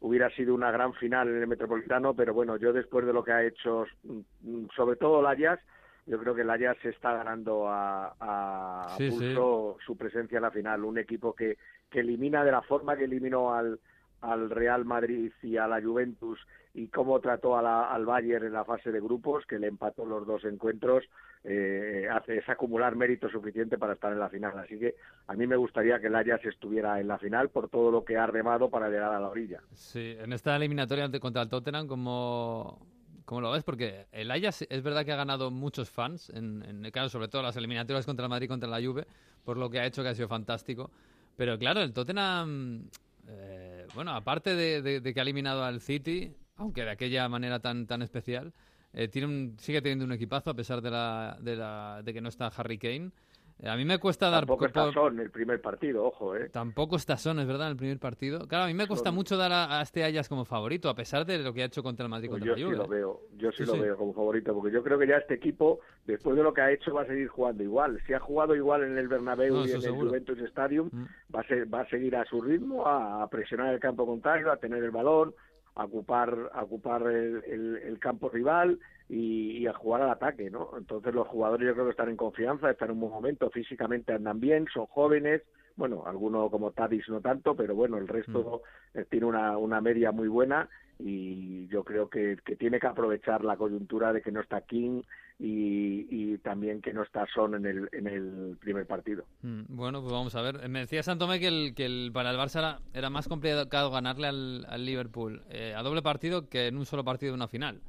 hubiera 0.00 0.28
sido 0.30 0.54
una 0.54 0.70
gran 0.70 0.92
final 0.94 1.28
en 1.28 1.36
el 1.36 1.46
Metropolitano, 1.46 2.14
pero 2.14 2.34
bueno, 2.34 2.56
yo 2.58 2.72
después 2.72 3.06
de 3.06 3.14
lo 3.14 3.24
que 3.24 3.32
ha 3.32 3.44
hecho, 3.44 3.86
mm, 4.04 4.66
sobre 4.76 4.96
todo 4.96 5.22
Layas, 5.22 5.58
yo 6.06 6.18
creo 6.18 6.34
que 6.34 6.44
Layas 6.44 6.76
se 6.82 6.90
está 6.90 7.14
ganando 7.14 7.66
a, 7.68 8.14
a 8.20 8.96
pulso 8.96 9.78
su 9.84 9.96
presencia 9.96 10.36
en 10.36 10.42
la 10.42 10.50
final. 10.50 10.84
Un 10.84 10.98
equipo 10.98 11.34
que, 11.34 11.56
que 11.90 12.00
elimina 12.00 12.44
de 12.44 12.52
la 12.52 12.62
forma 12.62 12.96
que 12.96 13.04
eliminó 13.04 13.52
al, 13.54 13.80
al 14.20 14.50
Real 14.50 14.84
Madrid 14.84 15.32
y 15.42 15.56
a 15.56 15.66
la 15.66 15.80
Juventus 15.80 16.38
y 16.76 16.88
cómo 16.88 17.20
trató 17.20 17.56
al 17.56 18.04
Bayern 18.04 18.46
en 18.46 18.52
la 18.52 18.64
fase 18.64 18.92
de 18.92 19.00
grupos, 19.00 19.46
que 19.46 19.58
le 19.58 19.66
empató 19.66 20.04
los 20.04 20.26
dos 20.26 20.44
encuentros, 20.44 21.04
eh, 21.42 22.06
hace, 22.12 22.36
es 22.36 22.48
acumular 22.50 22.94
mérito 22.96 23.30
suficiente 23.30 23.78
para 23.78 23.94
estar 23.94 24.12
en 24.12 24.18
la 24.18 24.28
final. 24.28 24.58
Así 24.58 24.78
que 24.78 24.94
a 25.26 25.32
mí 25.32 25.46
me 25.46 25.56
gustaría 25.56 25.98
que 25.98 26.08
el 26.08 26.14
Ajax 26.14 26.44
estuviera 26.44 27.00
en 27.00 27.08
la 27.08 27.18
final 27.18 27.48
por 27.48 27.70
todo 27.70 27.90
lo 27.90 28.04
que 28.04 28.18
ha 28.18 28.26
remado 28.26 28.68
para 28.68 28.90
llegar 28.90 29.14
a 29.14 29.20
la 29.20 29.28
orilla. 29.28 29.62
Sí, 29.72 30.16
en 30.18 30.34
esta 30.34 30.54
eliminatoria 30.54 31.08
contra 31.18 31.40
el 31.40 31.48
Tottenham, 31.48 31.86
¿cómo, 31.86 32.78
cómo 33.24 33.40
lo 33.40 33.52
ves? 33.52 33.64
Porque 33.64 34.06
el 34.12 34.30
Ajax 34.30 34.66
es 34.68 34.82
verdad 34.82 35.06
que 35.06 35.12
ha 35.12 35.16
ganado 35.16 35.50
muchos 35.50 35.88
fans, 35.88 36.28
en, 36.28 36.82
caso 36.92 37.08
sobre 37.08 37.28
todo 37.28 37.42
las 37.42 37.56
eliminatorias 37.56 38.04
contra 38.04 38.26
el 38.26 38.30
Madrid 38.30 38.44
y 38.44 38.48
contra 38.48 38.68
la 38.68 38.86
Juve, 38.86 39.06
por 39.46 39.56
lo 39.56 39.70
que 39.70 39.80
ha 39.80 39.86
hecho 39.86 40.02
que 40.02 40.10
ha 40.10 40.14
sido 40.14 40.28
fantástico. 40.28 40.90
Pero 41.38 41.58
claro, 41.58 41.80
el 41.80 41.94
Tottenham 41.94 42.90
eh, 43.28 43.86
bueno, 43.94 44.12
aparte 44.12 44.54
de, 44.54 45.02
que 45.02 45.20
ha 45.20 45.22
eliminado 45.22 45.64
al 45.64 45.80
City, 45.80 46.34
aunque 46.56 46.84
de 46.84 46.90
aquella 46.90 47.28
manera 47.28 47.60
tan, 47.60 47.86
tan 47.86 48.02
especial, 48.02 48.52
eh, 48.92 49.08
tiene 49.08 49.52
sigue 49.58 49.82
teniendo 49.82 50.04
un 50.04 50.12
equipazo 50.12 50.50
a 50.50 50.54
pesar 50.54 50.80
de, 50.80 50.90
la, 50.90 51.36
de, 51.40 51.56
la, 51.56 52.02
de 52.02 52.12
que 52.14 52.20
no 52.20 52.28
está 52.28 52.46
Harry 52.48 52.78
Kane. 52.78 53.10
Eh, 53.58 53.68
a 53.68 53.76
mí 53.76 53.84
me 53.84 53.98
cuesta 53.98 54.28
dar... 54.28 54.40
Tampoco 54.40 54.66
está 54.66 54.92
Son 54.92 55.18
el 55.18 55.30
primer 55.30 55.60
partido, 55.60 56.04
ojo, 56.04 56.36
¿eh? 56.36 56.50
Tampoco 56.50 56.96
está 56.96 57.16
Son, 57.16 57.38
es 57.38 57.46
verdad, 57.46 57.68
en 57.68 57.72
el 57.72 57.76
primer 57.76 57.98
partido. 57.98 58.46
Claro, 58.46 58.64
a 58.64 58.66
mí 58.66 58.74
me 58.74 58.86
cuesta 58.86 59.10
mucho 59.10 59.36
dar 59.36 59.52
a, 59.52 59.80
este 59.80 60.04
Ayas 60.04 60.28
como 60.28 60.44
favorito, 60.44 60.90
a 60.90 60.94
pesar 60.94 61.24
de 61.24 61.38
lo 61.38 61.54
que 61.54 61.62
ha 61.62 61.66
hecho 61.66 61.82
contra 61.82 62.04
el 62.04 62.10
Madrid 62.10 62.28
pues 62.28 62.40
contra 62.40 62.56
yo 62.56 62.70
sí 62.70 62.76
lo 62.76 62.86
veo, 62.86 63.20
yo 63.36 63.50
sí, 63.52 63.64
lo 63.64 63.78
veo 63.78 63.96
como 63.96 64.12
favorito, 64.12 64.54
porque 64.54 64.72
yo 64.72 64.82
creo 64.82 64.98
que 64.98 65.06
ya 65.06 65.16
este 65.16 65.34
equipo, 65.34 65.80
después 66.04 66.36
de 66.36 66.42
lo 66.42 66.52
que 66.52 66.60
ha 66.60 66.70
hecho, 66.70 66.92
va 66.92 67.02
a 67.02 67.06
seguir 67.06 67.28
jugando 67.28 67.62
igual. 67.62 68.00
Si 68.06 68.12
ha 68.12 68.20
jugado 68.20 68.54
igual 68.54 68.84
en 68.84 68.98
el 68.98 69.08
Bernabéu 69.08 69.64
y 69.64 69.70
en 69.70 69.82
el 69.82 69.90
Juventus 69.90 70.38
Stadium, 70.40 70.90
mm. 70.92 71.34
va, 71.34 71.40
a 71.40 71.64
va 71.74 71.80
a 71.80 71.88
seguir 71.88 72.14
a 72.16 72.24
su 72.26 72.42
ritmo, 72.42 72.86
a 72.86 73.26
presionar 73.30 73.72
el 73.72 73.80
campo 73.80 74.04
contrario, 74.04 74.52
a 74.52 74.58
tener 74.58 74.84
el 74.84 74.90
balón, 74.90 75.34
a 75.76 75.84
ocupar, 75.84 76.50
a 76.52 76.64
ocupar 76.64 77.02
el, 77.02 77.42
el 77.82 77.98
campo 78.00 78.28
rival 78.28 78.78
y, 79.08 79.66
a 79.66 79.72
jugar 79.74 80.02
al 80.02 80.10
ataque, 80.10 80.50
¿no? 80.50 80.70
Entonces 80.76 81.14
los 81.14 81.28
jugadores 81.28 81.66
yo 81.66 81.74
creo 81.74 81.84
que 81.86 81.92
están 81.92 82.08
en 82.08 82.16
confianza, 82.16 82.70
están 82.70 82.88
en 82.88 82.94
un 82.94 83.00
buen 83.00 83.12
momento, 83.12 83.50
físicamente 83.50 84.12
andan 84.12 84.40
bien, 84.40 84.66
son 84.72 84.86
jóvenes, 84.86 85.42
bueno, 85.76 86.04
algunos 86.06 86.50
como 86.50 86.72
Tadis 86.72 87.08
no 87.08 87.20
tanto, 87.20 87.54
pero 87.54 87.74
bueno, 87.74 87.98
el 87.98 88.08
resto 88.08 88.62
mm. 88.94 88.98
eh, 88.98 89.06
tiene 89.08 89.26
una, 89.26 89.58
una 89.58 89.80
media 89.80 90.10
muy 90.10 90.28
buena 90.28 90.68
y 90.98 91.68
yo 91.68 91.84
creo 91.84 92.08
que, 92.08 92.38
que, 92.44 92.56
tiene 92.56 92.80
que 92.80 92.86
aprovechar 92.86 93.44
la 93.44 93.56
coyuntura 93.56 94.12
de 94.12 94.22
que 94.22 94.32
no 94.32 94.40
está 94.40 94.62
King 94.62 95.02
y, 95.38 96.06
y 96.10 96.38
también 96.38 96.80
que 96.80 96.92
no 96.92 97.02
está 97.02 97.26
Son 97.34 97.54
en 97.54 97.66
el, 97.66 97.88
en 97.92 98.06
el 98.06 98.56
primer 98.58 98.86
partido. 98.86 99.24
Mm, 99.42 99.64
bueno, 99.68 100.00
pues 100.00 100.12
vamos 100.12 100.34
a 100.34 100.42
ver. 100.42 100.68
Me 100.68 100.80
decía 100.80 101.02
Santome 101.02 101.38
que, 101.38 101.48
el, 101.48 101.74
que 101.74 101.84
el, 101.84 102.10
para 102.12 102.30
el 102.30 102.38
Barça 102.38 102.78
era, 102.94 103.10
más 103.10 103.28
complicado 103.28 103.90
ganarle 103.90 104.28
al, 104.28 104.66
al 104.68 104.84
Liverpool 104.84 105.42
eh, 105.50 105.74
a 105.76 105.82
doble 105.82 106.02
partido 106.02 106.48
que 106.48 106.68
en 106.68 106.76
un 106.76 106.86
solo 106.86 107.04
partido 107.04 107.32
de 107.32 107.36
una 107.36 107.48
final. 107.48 107.80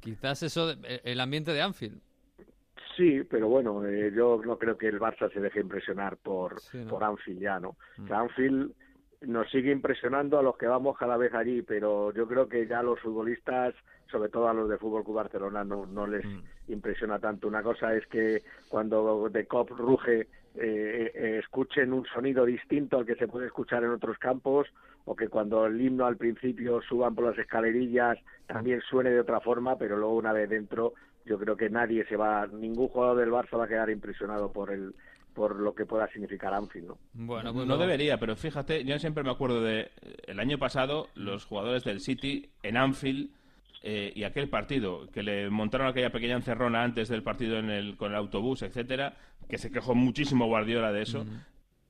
Quizás 0.00 0.42
eso, 0.42 0.70
eh, 0.70 1.00
el 1.04 1.20
ambiente 1.20 1.52
de 1.52 1.62
Anfield. 1.62 2.00
Sí, 2.96 3.22
pero 3.30 3.48
bueno, 3.48 3.84
eh, 3.86 4.12
yo 4.14 4.40
no 4.44 4.58
creo 4.58 4.76
que 4.76 4.88
el 4.88 4.98
Barça 4.98 5.32
se 5.32 5.40
deje 5.40 5.60
impresionar 5.60 6.16
por, 6.16 6.56
por 6.88 7.04
Anfield 7.04 7.40
ya, 7.40 7.60
¿no? 7.60 7.76
Mm. 7.96 8.12
Anfield 8.12 8.72
nos 9.22 9.50
sigue 9.50 9.72
impresionando 9.72 10.38
a 10.38 10.42
los 10.42 10.56
que 10.56 10.66
vamos 10.66 10.96
cada 10.96 11.16
vez 11.16 11.34
allí, 11.34 11.62
pero 11.62 12.12
yo 12.12 12.26
creo 12.28 12.48
que 12.48 12.66
ya 12.66 12.82
los 12.82 13.00
futbolistas, 13.00 13.74
sobre 14.10 14.28
todo 14.28 14.48
a 14.48 14.54
los 14.54 14.68
de 14.68 14.78
Fútbol 14.78 15.04
Club 15.04 15.16
Barcelona, 15.16 15.64
no, 15.64 15.86
no 15.86 16.06
les 16.06 16.24
mm. 16.24 16.42
impresiona 16.68 17.18
tanto. 17.18 17.48
Una 17.48 17.62
cosa 17.62 17.94
es 17.94 18.06
que 18.06 18.42
cuando 18.68 19.28
de 19.28 19.46
Cop 19.46 19.70
ruge 19.70 20.28
eh, 20.54 21.38
escuchen 21.42 21.92
un 21.92 22.04
sonido 22.06 22.44
distinto 22.44 22.98
al 22.98 23.06
que 23.06 23.16
se 23.16 23.28
puede 23.28 23.46
escuchar 23.46 23.84
en 23.84 23.90
otros 23.90 24.18
campos 24.18 24.66
o 25.04 25.16
que 25.16 25.28
cuando 25.28 25.66
el 25.66 25.80
himno 25.80 26.06
al 26.06 26.16
principio 26.16 26.80
suban 26.82 27.14
por 27.14 27.24
las 27.24 27.38
escalerillas 27.38 28.18
también 28.46 28.80
suene 28.82 29.10
de 29.10 29.20
otra 29.20 29.40
forma, 29.40 29.78
pero 29.78 29.96
luego 29.96 30.16
una 30.16 30.32
vez 30.32 30.48
dentro 30.50 30.94
yo 31.24 31.38
creo 31.38 31.56
que 31.56 31.70
nadie 31.70 32.04
se 32.06 32.16
va, 32.16 32.46
ningún 32.46 32.88
jugador 32.88 33.18
del 33.18 33.30
Barça 33.30 33.58
va 33.58 33.64
a 33.64 33.68
quedar 33.68 33.90
impresionado 33.90 34.52
por 34.52 34.70
el 34.70 34.94
por 35.38 35.54
lo 35.60 35.72
que 35.72 35.86
pueda 35.86 36.08
significar 36.08 36.52
Anfield, 36.52 36.88
¿no? 36.88 36.98
Bueno, 37.14 37.54
pues 37.54 37.64
no 37.64 37.78
debería, 37.78 38.18
pero 38.18 38.34
fíjate, 38.34 38.84
yo 38.84 38.98
siempre 38.98 39.22
me 39.22 39.30
acuerdo 39.30 39.62
de 39.62 39.82
eh, 39.82 40.16
el 40.26 40.40
año 40.40 40.58
pasado 40.58 41.06
los 41.14 41.44
jugadores 41.44 41.84
del 41.84 42.00
City 42.00 42.50
en 42.64 42.76
Anfield 42.76 43.30
eh, 43.84 44.12
y 44.16 44.24
aquel 44.24 44.48
partido 44.48 45.08
que 45.12 45.22
le 45.22 45.48
montaron 45.48 45.86
aquella 45.86 46.10
pequeña 46.10 46.34
encerrona 46.34 46.82
antes 46.82 47.08
del 47.08 47.22
partido 47.22 47.56
en 47.60 47.70
el, 47.70 47.96
con 47.96 48.10
el 48.10 48.16
autobús, 48.18 48.62
etcétera, 48.62 49.14
que 49.48 49.58
se 49.58 49.70
quejó 49.70 49.94
muchísimo 49.94 50.46
Guardiola 50.48 50.90
de 50.90 51.02
eso. 51.02 51.24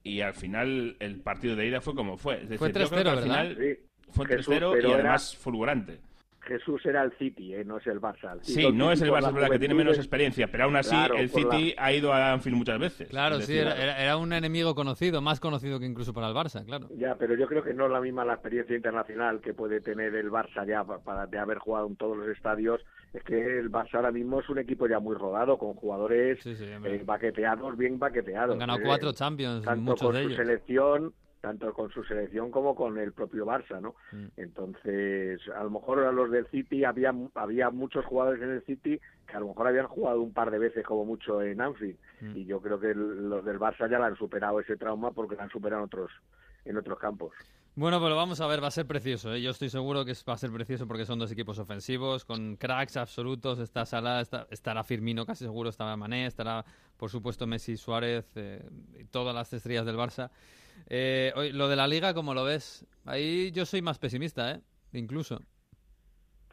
Y 0.04 0.20
al 0.20 0.34
final 0.34 0.96
el 1.00 1.20
partido 1.20 1.56
de 1.56 1.66
ida 1.68 1.80
fue 1.80 1.94
como 1.94 2.18
fue. 2.18 2.34
Es 2.42 2.50
decir, 2.50 2.58
Fue 2.58 2.68
yo 2.68 2.74
creo 2.74 2.90
que 2.90 2.96
3-0, 2.96 3.08
al 3.08 3.22
final 3.22 3.56
Sí, 3.58 3.86
fue 4.10 4.26
Jesús, 4.26 4.54
3-0 4.54 4.72
pero 4.72 4.88
y 4.88 4.92
era- 4.92 4.94
además 5.00 5.36
fulgurante. 5.38 6.00
Jesús 6.48 6.84
era 6.86 7.02
el 7.04 7.12
City, 7.18 7.54
¿eh? 7.54 7.64
no 7.64 7.76
es 7.76 7.86
el 7.86 8.00
Barça. 8.00 8.32
El 8.32 8.42
Sí, 8.44 8.72
no 8.72 8.90
es 8.90 9.00
el 9.02 9.10
Barça, 9.10 9.20
la 9.22 9.28
es 9.28 9.34
verdad 9.34 9.50
que 9.50 9.58
tiene 9.58 9.74
menos 9.74 9.96
experiencia, 9.98 10.48
pero 10.50 10.64
aún 10.64 10.74
así 10.76 10.90
Claro, 10.90 11.14
el 11.16 11.26
la- 11.26 11.32
City 11.32 11.74
ha 11.78 11.92
ido 11.92 12.12
a 12.12 12.32
Anfield 12.32 12.56
muchas 12.56 12.78
veces. 12.80 13.08
Claro, 13.08 13.40
sí, 13.40 13.56
era, 13.56 14.16
un 14.16 14.32
enemigo 14.32 14.74
conocido, 14.74 15.20
más 15.20 15.38
conocido 15.38 15.78
que 15.78 15.86
incluso 15.86 16.12
para 16.12 16.28
el 16.28 16.34
Barça, 16.34 16.64
claro. 16.64 16.88
Ya, 16.96 17.14
pero 17.16 17.34
yo 17.36 17.46
creo 17.46 17.62
que 17.62 17.74
no 17.74 17.86
es 17.86 17.92
la 17.92 18.00
misma 18.00 18.24
la 18.24 18.32
experiencia 18.34 18.74
internacional 18.74 19.40
que 19.40 19.54
puede 19.54 19.80
tener 19.80 20.14
el 20.14 20.30
Barça 20.30 20.66
ya 20.66 20.82
pa- 20.84 20.98
para 20.98 21.26
de 21.26 21.38
haber 21.38 21.58
jugado 21.58 21.86
en 21.86 21.96
todos 21.96 22.16
los 22.16 22.28
estadios. 22.28 22.80
Es 23.12 23.22
que 23.22 23.58
el 23.58 23.70
Barça 23.70 23.94
ahora 23.94 24.10
mismo 24.10 24.40
es 24.40 24.48
un 24.48 24.58
equipo 24.58 24.86
ya 24.86 24.98
muy 24.98 25.16
rodado, 25.16 25.58
con 25.58 25.74
jugadores 25.74 26.40
Sí, 26.42 26.54
eh, 26.58 27.02
baqueteados, 27.04 27.76
bien 27.76 27.98
baqueteados. 27.98 28.52
Han 28.54 28.58
ganado 28.58 28.78
Eh, 28.80 28.82
cuatro 28.84 29.12
Champions, 29.12 29.64
tanto 29.64 29.80
muchos 29.82 30.02
con 30.08 30.14
de 30.14 30.22
su 30.22 30.28
ellos. 30.28 30.36
selección 30.38 31.12
tanto 31.40 31.72
con 31.72 31.90
su 31.90 32.02
selección 32.04 32.50
como 32.50 32.74
con 32.74 32.98
el 32.98 33.12
propio 33.12 33.46
Barça, 33.46 33.80
¿no? 33.80 33.94
Mm. 34.12 34.26
Entonces, 34.36 35.40
a 35.54 35.62
lo 35.64 35.70
mejor 35.70 36.00
a 36.00 36.12
los 36.12 36.30
del 36.30 36.46
City 36.48 36.84
había 36.84 37.14
había 37.34 37.70
muchos 37.70 38.04
jugadores 38.04 38.42
en 38.42 38.50
el 38.50 38.62
City 38.64 39.00
que 39.26 39.36
a 39.36 39.40
lo 39.40 39.48
mejor 39.48 39.68
habían 39.68 39.86
jugado 39.86 40.20
un 40.20 40.32
par 40.32 40.50
de 40.50 40.58
veces 40.58 40.84
como 40.84 41.04
mucho 41.04 41.40
en 41.42 41.60
Anfield 41.60 41.96
Mm. 42.20 42.36
y 42.36 42.44
yo 42.46 42.60
creo 42.60 42.80
que 42.80 42.92
los 42.94 43.44
del 43.44 43.60
Barça 43.60 43.88
ya 43.88 43.98
le 43.98 44.06
han 44.06 44.16
superado 44.16 44.58
ese 44.58 44.76
trauma 44.76 45.12
porque 45.12 45.36
lo 45.36 45.42
han 45.42 45.50
superado 45.50 45.82
en 45.82 45.86
otros 45.86 46.10
en 46.64 46.76
otros 46.76 46.98
campos. 46.98 47.32
Bueno, 47.76 48.00
pues 48.00 48.10
lo 48.10 48.16
vamos 48.16 48.40
a 48.40 48.46
ver, 48.48 48.60
va 48.60 48.66
a 48.66 48.70
ser 48.72 48.86
precioso. 48.86 49.32
¿eh? 49.32 49.40
Yo 49.40 49.50
estoy 49.52 49.68
seguro 49.68 50.04
que 50.04 50.12
va 50.28 50.32
a 50.32 50.36
ser 50.36 50.50
precioso 50.50 50.88
porque 50.88 51.04
son 51.06 51.20
dos 51.20 51.30
equipos 51.30 51.60
ofensivos, 51.60 52.24
con 52.24 52.56
cracks 52.56 52.96
absolutos. 52.96 53.60
Está 53.60 53.86
Salah, 53.86 54.20
está- 54.20 54.48
estará 54.50 54.82
Firmino, 54.82 55.24
casi 55.24 55.44
seguro 55.44 55.70
estará 55.70 55.96
Mané, 55.96 56.26
estará, 56.26 56.64
por 56.96 57.08
supuesto, 57.08 57.46
Messi, 57.46 57.76
Suárez, 57.76 58.32
eh, 58.36 58.68
y 58.98 59.04
todas 59.04 59.32
las 59.32 59.52
estrellas 59.52 59.86
del 59.86 59.94
Barça. 59.96 60.30
Eh, 60.86 61.32
lo 61.52 61.68
de 61.68 61.76
la 61.76 61.88
Liga, 61.88 62.14
¿cómo 62.14 62.34
lo 62.34 62.44
ves? 62.44 62.86
Ahí 63.04 63.50
yo 63.52 63.66
soy 63.66 63.82
más 63.82 63.98
pesimista, 63.98 64.52
¿eh? 64.52 64.60
Incluso. 64.92 65.40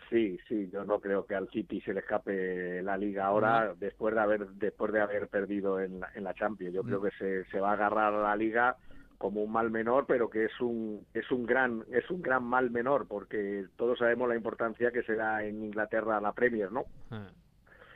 Sí, 0.09 0.37
sí, 0.47 0.69
yo 0.71 0.85
no 0.85 0.99
creo 0.99 1.25
que 1.25 1.35
al 1.35 1.49
City 1.49 1.81
se 1.81 1.93
le 1.93 2.01
escape 2.01 2.83
la 2.83 2.95
liga 2.95 3.25
ahora 3.25 3.73
después 3.77 4.13
de 4.13 4.21
haber 4.21 4.47
después 4.49 4.93
de 4.93 5.01
haber 5.01 5.27
perdido 5.29 5.79
en 5.79 5.99
la, 5.99 6.09
en 6.13 6.23
la 6.23 6.33
Champions. 6.33 6.75
Yo 6.75 6.83
creo 6.83 7.01
que 7.01 7.11
se, 7.17 7.45
se 7.45 7.59
va 7.59 7.71
a 7.71 7.73
agarrar 7.73 8.13
a 8.13 8.21
la 8.21 8.35
liga 8.35 8.77
como 9.17 9.41
un 9.41 9.51
mal 9.51 9.71
menor, 9.71 10.05
pero 10.07 10.29
que 10.29 10.45
es 10.45 10.61
un 10.61 11.05
es 11.13 11.31
un 11.31 11.45
gran 11.45 11.83
es 11.91 12.09
un 12.11 12.21
gran 12.21 12.43
mal 12.43 12.69
menor 12.69 13.07
porque 13.07 13.65
todos 13.77 13.97
sabemos 13.97 14.29
la 14.29 14.35
importancia 14.35 14.91
que 14.91 15.03
se 15.03 15.15
da 15.15 15.43
en 15.43 15.63
Inglaterra 15.63 16.21
la 16.21 16.33
Premier, 16.33 16.71
¿no? 16.71 16.85
Ah, 17.09 17.27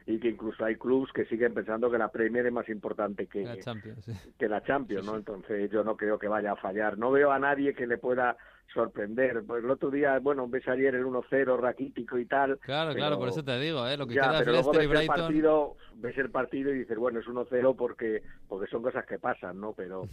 Y 0.06 0.20
que 0.20 0.30
incluso 0.30 0.66
hay 0.66 0.76
clubs 0.76 1.12
que 1.14 1.26
siguen 1.26 1.54
pensando 1.54 1.90
que 1.92 1.98
la 1.98 2.12
Premier 2.12 2.46
es 2.46 2.54
más 2.54 2.68
importante 2.70 3.28
que, 3.28 3.44
la 3.44 3.58
Champions, 3.60 4.06
sí. 4.06 4.14
que 4.38 4.48
la 4.48 4.64
Champions, 4.64 5.06
¿no? 5.06 5.16
Entonces 5.16 5.70
yo 5.72 5.84
no 5.84 5.96
creo 5.96 6.18
que 6.18 6.28
vaya 6.28 6.54
a 6.54 6.56
fallar. 6.56 6.98
No 6.98 7.12
veo 7.12 7.32
a 7.32 7.40
nadie 7.40 7.74
que 7.74 7.88
le 7.88 7.98
pueda 7.98 8.38
sorprender. 8.74 9.44
Pues 9.46 9.64
el 9.64 9.70
otro 9.70 9.90
día, 9.90 10.20
bueno, 10.20 10.48
ves 10.48 10.68
ayer 10.68 10.96
el 10.96 11.06
1-0 11.06 11.60
raquítico 11.60 12.18
y 12.18 12.26
tal. 12.26 12.58
Claro, 12.60 12.94
claro, 12.94 13.18
por 13.18 13.30
eso 13.30 13.44
te 13.44 13.60
digo, 13.60 13.88
¿eh? 13.88 13.98
Lo 13.98 14.08
que 14.08 14.16
ya, 14.16 14.30
queda 14.30 14.40
pero 14.40 14.52
luego 14.54 14.72
ves 14.72 15.02
el 15.02 15.08
partido, 15.08 15.78
ves 15.96 16.18
el 16.18 16.30
partido 16.30 16.74
y 16.74 16.80
dices, 16.80 16.98
bueno, 16.98 17.20
es 17.20 17.26
1-0 17.26 17.76
porque 17.76 18.24
porque 18.48 18.70
son 18.70 18.82
cosas 18.82 19.06
que 19.06 19.20
pasan, 19.20 19.60
¿no? 19.60 19.74
Pero 19.74 20.08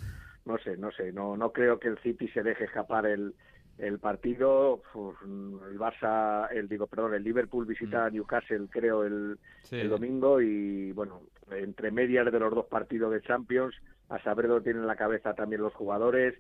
no 0.45 0.59
sé, 0.59 0.77
no 0.77 0.91
sé, 0.93 1.13
no 1.13 1.37
no 1.37 1.53
creo 1.53 1.79
que 1.79 1.89
el 1.89 1.99
City 1.99 2.29
se 2.29 2.43
deje 2.43 2.65
escapar 2.65 3.07
el 3.07 3.35
el 3.79 3.99
partido, 3.99 4.81
el 4.95 5.79
Barça, 5.79 6.49
el 6.53 6.69
digo, 6.69 6.87
perdón, 6.87 7.15
el 7.15 7.23
Liverpool 7.25 7.67
visita 7.67 8.07
a 8.07 8.11
Newcastle, 8.11 8.67
creo, 8.71 9.05
el, 9.05 9.33
Mm. 9.33 9.39
Sí. 9.65 9.77
el 9.77 9.89
domingo 9.91 10.41
y 10.41 10.93
bueno, 10.93 11.23
entre 11.51 11.91
medias 11.91 12.25
de 12.31 12.39
los 12.41 12.55
dos 12.55 12.67
partidos 12.67 13.13
de 13.13 13.21
Champions, 13.23 13.75
a 14.09 14.19
saber 14.23 14.49
dónde 14.49 14.65
tienen 14.65 14.87
la 14.87 14.97
cabeza 14.97 15.35
también 15.35 15.61
los 15.63 15.75
jugadores, 15.75 16.35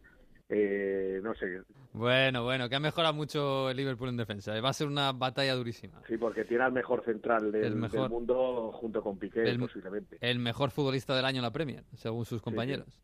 eh, 0.48 1.18
no 1.24 1.34
sé, 1.34 1.62
Bueno, 1.92 2.44
bueno, 2.44 2.68
que 2.68 2.76
ha 2.76 2.80
mejorado 2.80 3.12
mucho 3.14 3.68
el 3.68 3.76
Liverpool 3.76 4.08
en 4.10 4.16
defensa. 4.16 4.56
¿eh? 4.56 4.60
Va 4.60 4.68
a 4.68 4.72
ser 4.72 4.86
una 4.86 5.10
batalla 5.12 5.54
durísima. 5.56 6.00
sí, 6.06 6.16
porque 6.16 6.44
tiene 6.44 6.62
al 6.62 6.72
mejor 6.72 7.04
central 7.04 7.50
del, 7.50 7.64
El 7.64 7.74
mejor. 7.76 8.02
del 8.02 8.10
mundo 8.10 8.70
junto 8.72 9.02
con 9.02 9.18
Piqué, 9.18 9.42
El- 9.42 9.58
posiblemente. 9.58 10.16
El 10.20 10.38
mejor 10.38 10.70
futbolista 10.70 11.16
del 11.16 11.24
año 11.24 11.38
en 11.38 11.42
la 11.42 11.50
Premier, 11.52 11.82
según 11.96 12.24
sus 12.24 12.40
compañeros. 12.40 13.02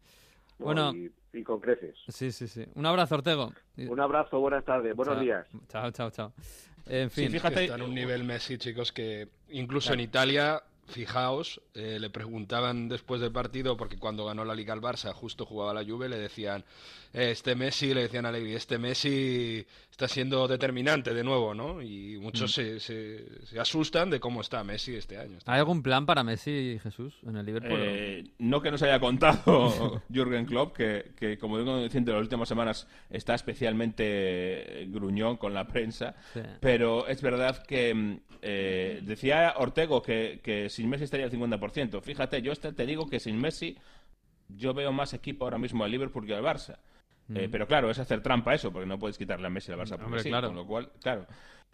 Bueno. 0.63 0.93
y, 0.95 1.11
y 1.33 1.43
con 1.43 1.61
creces. 1.61 1.97
Sí, 2.09 2.33
sí, 2.33 2.49
sí. 2.49 2.65
Un 2.75 2.87
abrazo, 2.87 3.17
Ortego. 3.17 3.53
Un 3.79 4.01
abrazo, 4.01 4.39
buenas 4.41 4.65
tardes, 4.65 4.95
buenos 4.95 5.15
Chao. 5.15 5.23
días. 5.25 5.47
Chao, 5.69 5.91
chao, 5.91 6.11
chao. 6.11 6.33
En 6.87 7.11
Sí, 7.11 7.23
fin, 7.23 7.31
fíjate, 7.33 7.65
Está 7.65 7.77
en 7.77 7.83
un 7.83 7.95
nivel 7.95 8.25
Messi, 8.25 8.59
chicos, 8.59 8.91
que 8.93 9.29
incluso 9.51 9.93
en 9.93 10.01
Italia, 10.01 10.63
fijaos, 10.89 11.61
eh, 11.75 11.99
le 12.01 12.11
preguntaban 12.11 12.89
después 12.89 13.21
del 13.21 13.33
partido, 13.33 13.77
porque 13.77 13.99
cuando 13.99 14.25
ganó 14.27 14.45
la 14.45 14.55
Liga 14.55 14.73
al 14.75 14.81
Barça, 14.81 15.13
justo 15.13 15.47
jugaba 15.47 15.73
la 15.73 15.85
Juve, 15.85 16.09
le 16.09 16.19
decían, 16.19 16.65
eh, 17.15 17.31
este 17.31 17.55
Messi, 17.55 17.95
le 17.95 18.03
decían 18.03 18.27
a 18.27 18.31
Allegri, 18.31 18.55
este 18.55 18.79
Messi 18.79 19.65
está 19.91 20.09
siendo 20.09 20.49
determinante 20.49 21.15
de 21.15 21.23
nuevo, 21.23 21.55
¿no? 21.55 21.81
Y 21.83 22.19
muchos 22.19 22.53
se, 22.53 22.81
se- 22.81 23.47
se 23.47 23.61
asustan 23.61 24.11
de 24.11 24.19
cómo 24.21 24.41
está 24.41 24.65
Messi 24.65 24.95
este 24.97 25.19
año. 25.19 25.39
¿hay 25.47 25.59
algún 25.59 25.83
plan 25.83 26.05
para 26.05 26.25
Messi 26.25 26.51
y 26.51 26.79
Jesús 26.79 27.15
en 27.27 27.37
el 27.37 27.47
Liverpool? 27.47 27.79
Eh, 27.81 28.25
no 28.39 28.61
que 28.61 28.71
nos 28.71 28.83
haya 28.83 28.99
contado 29.01 30.03
Jürgen 30.13 30.47
Klopp, 30.47 30.75
que, 30.77 31.13
que, 31.17 31.39
como 31.39 31.59
digo 31.59 31.81
diciendo, 31.83 32.11
en 32.11 32.17
las 32.19 32.25
últimas 32.25 32.49
semanas 32.49 32.87
está 33.11 33.35
especialmente 33.35 34.87
gruñón 34.91 35.37
con 35.37 35.55
la 35.55 35.67
prensa, 35.67 36.15
Sí. 36.35 36.41
pero 36.61 37.07
es 37.07 37.21
verdad 37.23 37.63
que 37.65 37.95
mm, 37.95 38.21
eh, 38.43 39.01
decía 39.05 39.55
Ortego 39.59 40.03
que, 40.03 40.41
que 40.43 40.69
sin 40.73 40.89
Messi 40.89 41.05
estaría 41.05 41.27
al 41.27 41.33
50%. 41.33 42.01
Fíjate, 42.01 42.43
yo 42.43 42.53
este- 42.53 42.73
te 42.73 42.87
digo 42.87 43.07
que 43.09 43.21
sin 43.21 43.39
Messi 43.41 43.77
yo 44.49 44.75
veo 44.75 44.93
más 44.93 45.15
equipo 45.15 45.45
ahora 45.45 45.59
mismo 45.59 45.85
al 45.85 45.91
Liverpool 45.91 46.27
que 46.27 46.35
al 46.35 46.43
Barça. 46.43 46.77
Eh, 47.35 47.49
pero 47.51 47.67
claro, 47.67 47.91
es 47.91 47.99
hacer 47.99 48.21
trampa 48.23 48.53
eso, 48.53 48.71
porque 48.73 48.87
no 48.87 48.99
puedes 48.99 49.17
quitarle 49.17 49.47
a 49.47 49.51
Messi 49.51 49.73
al 49.73 49.79
Barça. 49.79 49.91
porque 49.91 50.05
Hombre, 50.05 50.23
sí, 50.23 50.29
claro. 50.29 50.49
Con 50.49 50.57
lo 50.57 50.67
cual, 50.67 50.91
claro, 51.01 51.27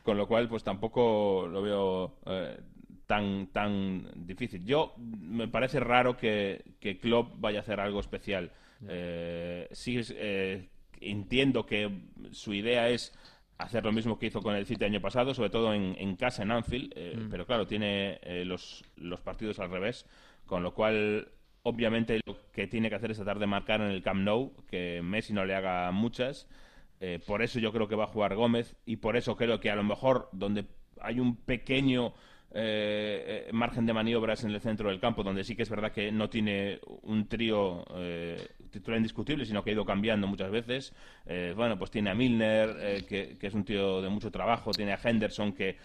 con 0.04 0.16
lo 0.16 0.28
cual, 0.28 0.48
pues 0.48 0.62
tampoco 0.62 1.48
lo 1.50 1.62
veo 1.62 2.18
eh, 2.26 2.60
tan 3.06 3.48
tan 3.48 4.08
difícil. 4.26 4.64
Yo 4.64 4.94
me 4.98 5.48
parece 5.48 5.80
raro 5.80 6.16
que, 6.16 6.62
que 6.78 6.98
Klopp 6.98 7.40
vaya 7.40 7.58
a 7.58 7.62
hacer 7.62 7.80
algo 7.80 7.98
especial. 8.00 8.52
Eh, 8.86 9.66
sí, 9.72 9.98
eh, 10.10 10.68
entiendo 11.00 11.66
que 11.66 11.90
su 12.30 12.52
idea 12.54 12.88
es 12.90 13.12
hacer 13.58 13.84
lo 13.84 13.92
mismo 13.92 14.18
que 14.18 14.26
hizo 14.26 14.40
con 14.40 14.54
el 14.54 14.66
City 14.66 14.84
el 14.84 14.92
año 14.92 15.00
pasado, 15.00 15.34
sobre 15.34 15.50
todo 15.50 15.74
en, 15.74 15.96
en 15.98 16.16
casa, 16.16 16.44
en 16.44 16.52
Anfield, 16.52 16.92
eh, 16.94 17.18
pero 17.28 17.44
claro, 17.44 17.66
tiene 17.66 18.18
eh, 18.22 18.44
los, 18.44 18.84
los 18.96 19.20
partidos 19.20 19.58
al 19.58 19.70
revés, 19.70 20.06
con 20.46 20.62
lo 20.62 20.72
cual 20.72 21.28
obviamente 21.64 22.20
lo 22.24 22.38
que 22.52 22.68
tiene 22.68 22.88
que 22.88 22.94
hacer 22.94 23.10
es 23.10 23.16
tratar 23.16 23.40
de 23.40 23.46
marcar 23.46 23.80
en 23.80 23.88
el 23.88 24.02
Camp 24.02 24.22
Nou, 24.22 24.52
que 24.70 25.02
Messi 25.02 25.32
no 25.32 25.44
le 25.44 25.56
haga 25.56 25.90
muchas, 25.90 26.48
eh, 27.00 27.20
por 27.26 27.42
eso 27.42 27.58
yo 27.58 27.72
creo 27.72 27.88
que 27.88 27.96
va 27.96 28.04
a 28.04 28.08
jugar 28.08 28.36
Gómez 28.36 28.76
y 28.86 28.96
por 28.96 29.16
eso 29.16 29.36
creo 29.36 29.58
que 29.60 29.70
a 29.70 29.76
lo 29.76 29.82
mejor 29.82 30.28
donde 30.32 30.64
hay 31.00 31.20
un 31.20 31.36
pequeño 31.36 32.14
margen 33.52 33.84
de 33.84 33.92
maniobras 33.92 34.42
en 34.42 34.52
el 34.52 34.60
centro 34.60 34.88
del 34.88 35.00
campo, 35.00 35.22
donde 35.22 35.44
sí 35.44 35.54
que 35.54 35.62
es 35.62 35.70
verdad 35.70 35.92
que 35.92 36.10
no 36.10 36.30
tiene 36.30 36.80
un 37.02 37.28
trío 37.28 37.84
eh, 37.94 38.48
titular 38.70 38.98
indiscutible, 38.98 39.44
sino 39.44 39.62
que 39.62 39.70
ha 39.70 39.72
ido 39.72 39.84
cambiando 39.84 40.26
muchas 40.26 40.50
veces. 40.50 40.94
Eh, 41.26 41.52
bueno, 41.56 41.78
pues 41.78 41.90
tiene 41.90 42.10
a 42.10 42.14
Milner, 42.14 42.76
eh, 42.80 43.04
que, 43.08 43.36
que 43.38 43.46
es 43.46 43.54
un 43.54 43.64
tío 43.64 44.02
de 44.02 44.08
mucho 44.08 44.30
trabajo, 44.30 44.72
tiene 44.72 44.92
a 44.92 45.00
Henderson, 45.02 45.52
que 45.52 45.76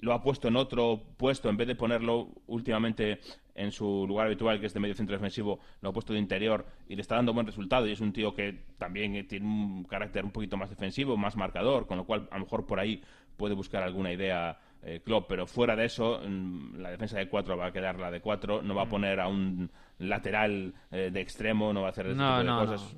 lo 0.00 0.12
ha 0.12 0.22
puesto 0.22 0.48
en 0.48 0.56
otro 0.56 1.02
puesto, 1.16 1.48
en 1.48 1.56
vez 1.56 1.66
de 1.66 1.74
ponerlo 1.74 2.28
últimamente 2.46 3.20
en 3.54 3.72
su 3.72 4.06
lugar 4.06 4.26
habitual, 4.26 4.60
que 4.60 4.66
es 4.66 4.74
de 4.74 4.80
medio 4.80 4.94
centro 4.94 5.16
defensivo, 5.16 5.58
lo 5.80 5.88
ha 5.88 5.92
puesto 5.92 6.12
de 6.12 6.20
interior 6.20 6.64
y 6.88 6.94
le 6.94 7.02
está 7.02 7.16
dando 7.16 7.34
buen 7.34 7.46
resultado. 7.46 7.86
Y 7.86 7.92
es 7.92 8.00
un 8.00 8.12
tío 8.12 8.32
que 8.32 8.66
también 8.78 9.16
eh, 9.16 9.24
tiene 9.24 9.46
un 9.46 9.84
carácter 9.84 10.24
un 10.24 10.30
poquito 10.30 10.56
más 10.56 10.70
defensivo, 10.70 11.16
más 11.16 11.36
marcador, 11.36 11.86
con 11.86 11.96
lo 11.98 12.04
cual 12.04 12.28
a 12.30 12.38
lo 12.38 12.44
mejor 12.44 12.66
por 12.66 12.78
ahí 12.78 13.02
puede 13.36 13.54
buscar 13.54 13.82
alguna 13.82 14.12
idea 14.12 14.58
eh, 14.82 15.00
Klopp. 15.04 15.28
Pero 15.28 15.46
fuera 15.46 15.74
de 15.76 15.86
eso, 15.86 16.20
mm, 16.26 16.76
la 16.78 16.90
defensa 16.90 17.18
de 17.18 17.28
cuatro 17.28 17.56
va 17.56 17.66
a 17.66 17.72
quedar 17.72 17.98
la 17.98 18.10
de 18.10 18.20
cuatro, 18.20 18.62
no 18.62 18.74
va 18.74 18.82
a 18.82 18.88
poner 18.88 19.20
a 19.20 19.28
un 19.28 19.70
lateral 19.98 20.74
eh, 20.90 21.10
de 21.12 21.20
extremo, 21.20 21.72
no 21.72 21.82
va 21.82 21.88
a 21.88 21.90
hacer 21.90 22.06
ese 22.06 22.16
No, 22.16 22.28
tipo 22.28 22.38
de 22.38 22.44
no, 22.44 22.66
cosas. 22.66 22.96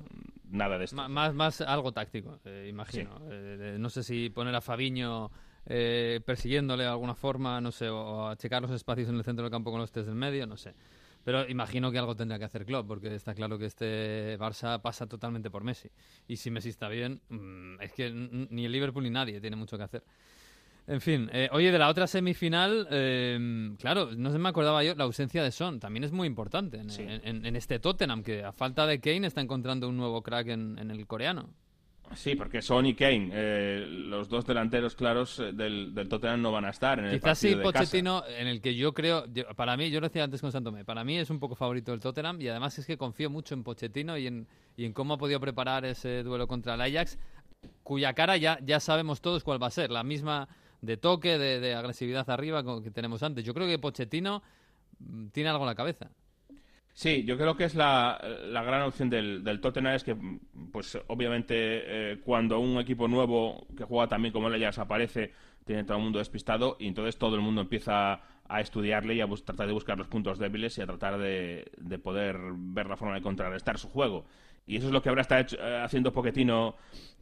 Nada 0.51 0.77
de 0.77 0.85
esto. 0.85 1.09
Más, 1.09 1.33
más 1.33 1.61
algo 1.61 1.91
táctico, 1.93 2.39
eh, 2.45 2.67
imagino. 2.69 3.21
Eh, 3.29 3.77
no 3.79 3.89
sé 3.89 4.03
si 4.03 4.29
poner 4.29 4.53
a 4.53 4.59
Fabiño 4.61 5.31
eh, 5.65 6.19
persiguiéndole 6.25 6.83
de 6.83 6.89
alguna 6.89 7.15
forma, 7.15 7.61
no 7.61 7.71
sé, 7.71 7.89
o, 7.89 8.27
a 8.27 8.35
checar 8.35 8.61
los 8.61 8.71
espacios 8.71 9.07
en 9.09 9.15
el 9.15 9.23
centro 9.23 9.43
del 9.43 9.51
campo 9.51 9.71
con 9.71 9.79
los 9.79 9.91
tres 9.91 10.05
del 10.07 10.15
medio, 10.15 10.45
no 10.45 10.57
sé. 10.57 10.73
Pero 11.23 11.47
imagino 11.47 11.91
que 11.91 11.99
algo 11.99 12.15
tendría 12.15 12.39
que 12.39 12.45
hacer 12.45 12.65
Klopp, 12.65 12.87
porque 12.87 13.13
está 13.13 13.35
claro 13.35 13.57
que 13.59 13.67
este 13.67 14.37
Barça 14.39 14.81
pasa 14.81 15.07
totalmente 15.07 15.51
por 15.51 15.63
Messi. 15.63 15.89
Y 16.27 16.35
si 16.35 16.49
Messi 16.49 16.69
está 16.69 16.89
bien, 16.89 17.21
mm, 17.29 17.79
es 17.79 17.93
que 17.93 18.09
ni 18.11 18.65
el 18.65 18.71
Liverpool 18.71 19.03
ni 19.03 19.11
nadie 19.11 19.39
tiene 19.39 19.55
mucho 19.55 19.77
que 19.77 19.83
hacer. 19.83 20.03
En 20.87 20.99
fin, 20.99 21.29
eh, 21.31 21.47
oye, 21.51 21.71
de 21.71 21.77
la 21.79 21.87
otra 21.89 22.07
semifinal, 22.07 22.87
eh, 22.91 23.71
claro, 23.79 24.09
no 24.17 24.31
se 24.31 24.39
me 24.39 24.49
acordaba 24.49 24.83
yo, 24.83 24.95
la 24.95 25.03
ausencia 25.05 25.43
de 25.43 25.51
Son 25.51 25.79
también 25.79 26.03
es 26.03 26.11
muy 26.11 26.27
importante 26.27 26.77
en, 26.77 26.89
Sí. 26.89 27.03
en- 27.07 27.45
en 27.45 27.55
este 27.55 27.79
Tottenham, 27.79 28.23
que 28.23 28.43
a 28.43 28.51
falta 28.51 28.85
de 28.87 28.99
Kane 28.99 29.27
está 29.27 29.41
encontrando 29.41 29.87
un 29.87 29.95
nuevo 29.95 30.21
crack 30.21 30.47
en, 30.47 30.77
en 30.79 30.91
el 30.91 31.05
coreano. 31.07 31.49
Sí, 32.13 32.35
porque 32.35 32.61
Son 32.61 32.85
y 32.85 32.93
Kane, 32.93 33.29
eh, 33.31 33.85
los 33.87 34.27
dos 34.27 34.45
delanteros 34.45 34.95
claros 34.95 35.39
eh, 35.39 35.53
del, 35.53 35.93
del 35.95 36.09
Tottenham 36.09 36.41
no 36.41 36.51
van 36.51 36.65
a 36.65 36.71
estar 36.71 36.99
en 36.99 37.05
el 37.05 37.11
Quizás 37.21 37.37
sí, 37.37 37.51
casa. 37.51 37.61
Pochettino, 37.63 38.23
en 38.27 38.47
el 38.47 38.59
que 38.59 38.75
yo 38.75 38.93
creo, 38.93 39.27
yo- 39.31 39.45
para 39.55 39.77
mí, 39.77 39.89
yo 39.91 40.01
lo 40.01 40.07
decía 40.07 40.25
antes 40.25 40.41
con 40.41 40.51
Santomé, 40.51 40.83
para 40.83 41.05
mí 41.05 41.17
es 41.17 41.29
un 41.29 41.39
poco 41.39 41.55
favorito 41.55 41.91
del 41.91 42.01
Tottenham 42.01 42.41
y 42.41 42.49
además 42.49 42.77
es 42.79 42.85
que 42.85 42.97
confío 42.97 43.29
mucho 43.29 43.53
en 43.53 43.63
Pochettino 43.63 44.17
y 44.17 44.27
en, 44.27 44.45
y 44.75 44.83
en 44.83 44.91
cómo 44.91 45.13
ha 45.13 45.17
podido 45.17 45.39
preparar 45.39 45.85
ese 45.85 46.21
duelo 46.23 46.47
contra 46.47 46.73
el 46.73 46.81
Ajax, 46.81 47.17
cuya 47.83 48.13
cara 48.13 48.35
ya, 48.35 48.59
ya 48.61 48.81
sabemos 48.81 49.21
todos 49.21 49.45
cuál 49.45 49.61
va 49.61 49.67
a 49.67 49.71
ser, 49.71 49.89
la 49.89 50.03
misma 50.03 50.49
de 50.81 50.97
toque, 50.97 51.37
de, 51.37 51.59
de 51.59 51.75
agresividad 51.75 52.29
arriba 52.29 52.63
que 52.83 52.91
tenemos 52.91 53.23
antes. 53.23 53.43
Yo 53.45 53.53
creo 53.53 53.67
que 53.67 53.79
Pochettino 53.79 54.41
mm, 54.99 55.27
tiene 55.27 55.49
algo 55.49 55.63
en 55.63 55.67
la 55.69 55.75
cabeza. 55.75 56.09
Sí, 56.93 57.23
yo 57.23 57.37
creo 57.37 57.55
que 57.55 57.63
es 57.63 57.73
la, 57.75 58.19
la 58.47 58.63
gran 58.63 58.81
opción 58.81 59.09
del, 59.09 59.43
del 59.45 59.61
Tottenham 59.61 59.93
es 59.95 60.03
que, 60.03 60.15
pues 60.73 60.97
obviamente, 61.07 61.55
eh, 61.55 62.19
cuando 62.23 62.59
un 62.59 62.77
equipo 62.79 63.07
nuevo 63.07 63.65
que 63.77 63.85
juega 63.85 64.07
también 64.07 64.33
como 64.33 64.49
el 64.49 64.55
Ajax 64.61 64.79
aparece, 64.79 65.31
tiene 65.65 65.85
todo 65.85 65.97
el 65.97 66.03
mundo 66.03 66.19
despistado 66.19 66.75
y 66.79 66.87
entonces 66.87 67.17
todo 67.17 67.35
el 67.35 67.41
mundo 67.41 67.61
empieza 67.61 68.21
a 68.47 68.59
estudiarle 68.59 69.15
y 69.15 69.21
a 69.21 69.27
tratar 69.27 69.67
de 69.67 69.73
buscar 69.73 69.97
los 69.97 70.07
puntos 70.07 70.37
débiles 70.37 70.77
y 70.77 70.81
a 70.81 70.85
tratar 70.85 71.17
de, 71.17 71.71
de 71.77 71.97
poder 71.97 72.37
ver 72.55 72.87
la 72.87 72.97
forma 72.97 73.15
de 73.15 73.21
contrarrestar 73.21 73.77
su 73.77 73.87
juego. 73.87 74.25
Y 74.67 74.75
eso 74.75 74.87
es 74.87 74.93
lo 74.93 75.01
que 75.01 75.09
está 75.17 75.39
hecho- 75.39 75.57
eh, 75.59 75.81
haciendo 75.81 76.11
Pochettino 76.11 76.75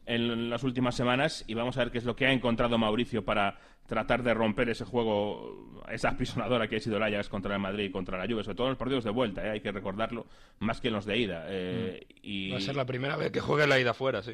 en 0.06 0.50
las 0.50 0.64
últimas 0.64 0.94
semanas 0.94 1.44
y 1.46 1.54
vamos 1.54 1.76
a 1.76 1.80
ver 1.84 1.92
qué 1.92 1.98
es 1.98 2.04
lo 2.04 2.16
que 2.16 2.26
ha 2.26 2.32
encontrado 2.32 2.78
Mauricio 2.78 3.24
para 3.24 3.58
tratar 3.86 4.22
de 4.22 4.34
romper 4.34 4.68
ese 4.68 4.84
juego, 4.84 5.82
esa 5.90 6.10
apisonadora 6.10 6.68
que 6.68 6.76
ha 6.76 6.80
sido 6.80 6.96
el 6.96 7.02
Ajax 7.02 7.28
contra 7.28 7.54
el 7.54 7.60
Madrid 7.60 7.86
y 7.86 7.90
contra 7.90 8.18
la 8.18 8.26
Juve, 8.26 8.44
sobre 8.44 8.56
todo 8.56 8.66
en 8.68 8.70
los 8.72 8.78
partidos 8.78 9.04
de 9.04 9.10
vuelta, 9.10 9.44
¿eh? 9.44 9.50
hay 9.50 9.60
que 9.60 9.72
recordarlo, 9.72 10.26
más 10.60 10.80
que 10.80 10.88
en 10.88 10.94
los 10.94 11.04
de 11.04 11.18
ida. 11.18 11.44
eh, 11.48 12.06
y... 12.22 12.50
Va 12.50 12.58
a 12.58 12.60
ser 12.60 12.76
la 12.76 12.86
primera 12.86 13.16
vez 13.16 13.32
que 13.32 13.40
juegue 13.40 13.66
la 13.66 13.80
ida 13.80 13.94
fuera, 13.94 14.22
sí. 14.22 14.32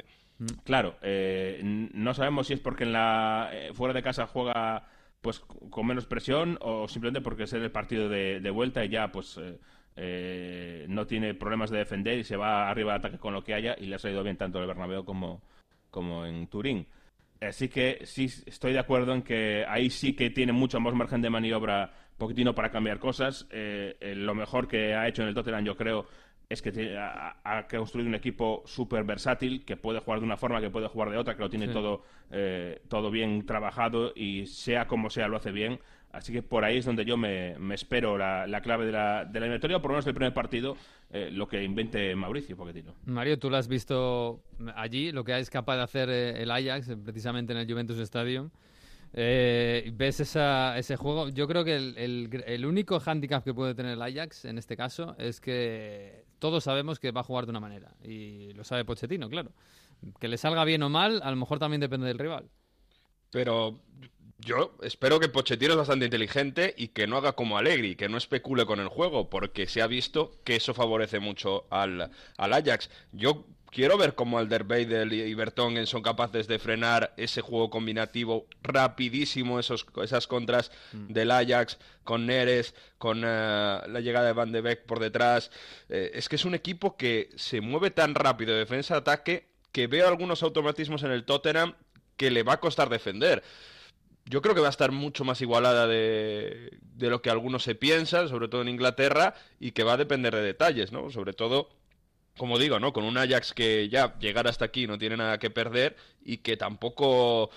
Claro, 0.63 0.95
eh, 1.01 1.59
no 1.63 2.13
sabemos 2.13 2.47
si 2.47 2.53
es 2.53 2.59
porque 2.59 2.83
en 2.83 2.93
la 2.93 3.49
eh, 3.51 3.71
fuera 3.73 3.93
de 3.93 4.03
casa 4.03 4.27
juega 4.27 4.85
pues 5.21 5.39
con 5.39 5.87
menos 5.87 6.05
presión 6.05 6.59
o 6.61 6.87
simplemente 6.87 7.21
porque 7.21 7.43
es 7.43 7.53
el 7.53 7.71
partido 7.71 8.07
de, 8.07 8.39
de 8.39 8.49
vuelta 8.51 8.85
y 8.85 8.89
ya 8.89 9.11
pues 9.11 9.37
eh, 9.41 9.57
eh, 9.95 10.85
no 10.89 11.07
tiene 11.07 11.33
problemas 11.33 11.71
de 11.71 11.79
defender 11.79 12.19
y 12.19 12.23
se 12.23 12.37
va 12.37 12.69
arriba 12.69 12.93
de 12.93 12.99
ataque 12.99 13.17
con 13.17 13.33
lo 13.33 13.43
que 13.43 13.55
haya 13.55 13.75
y 13.79 13.87
le 13.87 13.95
ha 13.95 13.99
salido 13.99 14.23
bien 14.23 14.37
tanto 14.37 14.59
el 14.59 14.67
Bernabéu 14.67 15.03
como, 15.03 15.41
como 15.97 16.25
en 16.27 16.45
Turín. 16.47 16.85
Así 17.41 17.67
que 17.69 17.99
sí 18.03 18.25
estoy 18.45 18.73
de 18.73 18.79
acuerdo 18.79 19.13
en 19.15 19.23
que 19.23 19.65
ahí 19.67 19.89
sí 19.89 20.13
que 20.15 20.29
tiene 20.29 20.53
mucho 20.53 20.79
más 20.79 20.93
margen 20.93 21.21
de 21.23 21.29
maniobra 21.31 21.91
Pochettino 22.17 22.53
para 22.53 22.69
cambiar 22.69 22.99
cosas. 22.99 23.47
Eh, 23.51 23.97
eh, 23.99 24.13
lo 24.15 24.35
mejor 24.35 24.67
que 24.67 24.93
ha 24.93 25.07
hecho 25.07 25.23
en 25.23 25.29
el 25.29 25.33
Tottenham, 25.33 25.63
yo 25.65 25.75
creo, 25.75 26.05
es 26.49 26.61
que 26.61 26.97
ha, 26.97 27.37
ha 27.43 27.67
construido 27.67 28.07
un 28.09 28.15
equipo 28.15 28.61
súper 28.65 29.03
versátil, 29.03 29.65
que 29.65 29.75
puede 29.77 29.99
jugar 29.99 30.19
de 30.19 30.25
una 30.25 30.37
forma, 30.37 30.61
que 30.61 30.69
puede 30.69 30.87
jugar 30.87 31.09
de 31.09 31.17
otra, 31.17 31.35
que 31.35 31.41
lo 31.43 31.49
tiene 31.49 31.67
Sí. 31.67 31.73
todo, 31.73 32.03
eh, 32.31 32.81
todo 32.89 33.09
bien 33.11 33.45
trabajado 33.45 34.13
y 34.15 34.45
sea 34.47 34.87
como 34.87 35.09
sea 35.09 35.27
lo 35.27 35.37
hace 35.37 35.51
bien. 35.51 35.79
Así 36.11 36.31
que 36.33 36.41
por 36.41 36.63
ahí 36.63 36.77
es 36.77 36.85
donde 36.85 37.05
yo 37.05 37.17
me, 37.17 37.57
me 37.59 37.75
espero 37.75 38.17
la, 38.17 38.47
la 38.47 38.61
clave 38.61 38.85
de 38.85 38.91
la, 38.91 39.25
de 39.25 39.39
la 39.39 39.45
eliminatoria, 39.45 39.77
o 39.77 39.81
por 39.81 39.91
lo 39.91 39.95
menos 39.95 40.07
el 40.07 40.13
primer 40.13 40.33
partido, 40.33 40.75
eh, 41.11 41.29
lo 41.31 41.47
que 41.47 41.63
invente 41.63 42.15
Mauricio 42.15 42.55
Pochettino. 42.57 42.95
Mario, 43.05 43.37
tú 43.37 43.49
lo 43.49 43.57
has 43.57 43.67
visto 43.67 44.41
allí, 44.75 45.11
lo 45.11 45.23
que 45.23 45.37
es 45.37 45.49
capaz 45.49 45.75
de 45.75 45.83
hacer 45.83 46.09
eh, 46.09 46.41
el 46.41 46.49
Ajax, 46.49 46.89
eh, 46.89 46.97
precisamente 46.97 47.53
en 47.53 47.59
el 47.59 47.69
Juventus 47.71 47.99
Stadium. 47.99 48.49
Eh, 49.13 49.91
ves 49.95 50.19
esa, 50.19 50.77
ese 50.77 50.95
juego. 50.97 51.29
Yo 51.29 51.47
creo 51.47 51.63
que 51.63 51.75
el, 51.75 51.97
el- 51.97 52.43
el 52.45 52.65
único 52.65 52.99
hándicap 52.99 53.43
que 53.43 53.53
puede 53.53 53.73
tener 53.75 53.93
el 53.93 54.01
Ajax 54.01 54.45
en 54.45 54.57
este 54.57 54.75
caso 54.75 55.15
es 55.17 55.39
que 55.39 56.25
todos 56.39 56.63
sabemos 56.63 56.99
que 56.99 57.11
va 57.11 57.21
a 57.21 57.23
jugar 57.23 57.45
de 57.45 57.51
una 57.51 57.59
manera. 57.59 57.93
Y 58.03 58.53
lo 58.53 58.63
sabe 58.63 58.85
Pochettino, 58.85 59.29
claro. 59.29 59.51
Que 60.19 60.27
le 60.27 60.37
salga 60.37 60.63
bien 60.65 60.83
o 60.83 60.89
mal, 60.89 61.21
a 61.23 61.29
lo 61.31 61.37
mejor 61.37 61.57
también 61.59 61.81
depende 61.81 62.05
del 62.07 62.19
rival. 62.19 62.49
Pero 63.31 63.79
yo 64.47 64.73
espero 64.81 65.19
que 65.19 65.27
Pochettino 65.27 65.73
es 65.73 65.77
bastante 65.77 66.05
inteligente 66.05 66.73
y 66.77 66.87
que 66.87 67.05
no 67.05 67.17
haga 67.17 67.33
como 67.33 67.57
Allegri, 67.57 67.97
que 67.97 68.07
no 68.07 68.17
especule 68.17 68.65
con 68.65 68.79
el 68.79 68.87
juego, 68.87 69.29
porque 69.29 69.67
se 69.67 69.81
ha 69.81 69.87
visto 69.87 70.31
que 70.45 70.55
eso 70.55 70.73
favorece 70.73 71.19
mucho 71.19 71.65
al, 71.69 72.09
al 72.37 72.53
Ajax. 72.53 72.89
Yo 73.11 73.45
quiero 73.71 73.97
ver 73.97 74.15
cómo 74.15 74.39
Alderweireld 74.39 75.11
y 75.11 75.33
Bertongen 75.33 75.85
son 75.85 76.01
capaces 76.01 76.47
de 76.47 76.59
frenar 76.59 77.13
ese 77.17 77.41
juego 77.41 77.69
combinativo 77.69 78.47
rapidísimo, 78.63 79.59
esos, 79.59 79.85
esas 80.01 80.27
contras 80.27 80.71
del 80.93 81.29
Ajax 81.29 81.77
con 82.05 82.25
Neres, 82.25 82.73
con 82.97 83.23
eh, 83.25 83.27
la 83.27 83.99
llegada 83.99 84.27
de 84.27 84.33
Van 84.33 84.53
de 84.53 84.61
Beek 84.61 84.85
por 84.85 84.99
detrás. 84.99 85.51
Eh, 85.89 86.11
es 86.13 86.29
que 86.29 86.37
es 86.37 86.45
un 86.45 86.55
equipo 86.55 86.95
que 86.95 87.31
se 87.35 87.59
mueve 87.59 87.91
tan 87.91 88.15
rápido 88.15 88.53
de 88.53 88.59
defensa-ataque 88.59 89.49
que 89.73 89.87
veo 89.87 90.07
algunos 90.07 90.41
automatismos 90.41 91.03
en 91.03 91.11
el 91.11 91.25
Tottenham 91.25 91.75
que 92.15 92.31
le 92.31 92.43
va 92.43 92.53
a 92.53 92.59
costar 92.61 92.87
defender. 92.89 93.43
Yo 94.29 94.41
creo 94.41 94.53
que 94.53 94.61
va 94.61 94.67
a 94.67 94.71
estar 94.71 94.91
mucho 94.91 95.23
más 95.23 95.41
igualada 95.41 95.87
de, 95.87 96.77
lo 96.97 97.21
que 97.21 97.29
algunos 97.29 97.63
se 97.63 97.75
piensan, 97.75 98.27
sobre 98.27 98.49
todo 98.49 98.61
en 98.61 98.67
Inglaterra, 98.67 99.33
y 99.59 99.71
que 99.71 99.83
va 99.83 99.93
a 99.93 99.97
depender 99.97 100.35
de 100.35 100.41
detalles, 100.41 100.91
¿no? 100.91 101.09
Sobre 101.09 101.33
todo, 101.33 101.69
como 102.37 102.59
digo, 102.59 102.79
¿no? 102.79 102.91
Con 102.91 103.05
un 103.05 103.17
Ajax 103.17 103.53
que 103.53 103.87
ya 103.87 104.17
llegar 104.19 104.47
hasta 104.47 104.65
aquí 104.65 104.85
no 104.85 104.97
tiene 104.97 105.15
nada 105.15 105.37
que 105.37 105.49
perder 105.49 105.95
y 106.21 106.37
que 106.37 106.57
tampoco... 106.57 107.49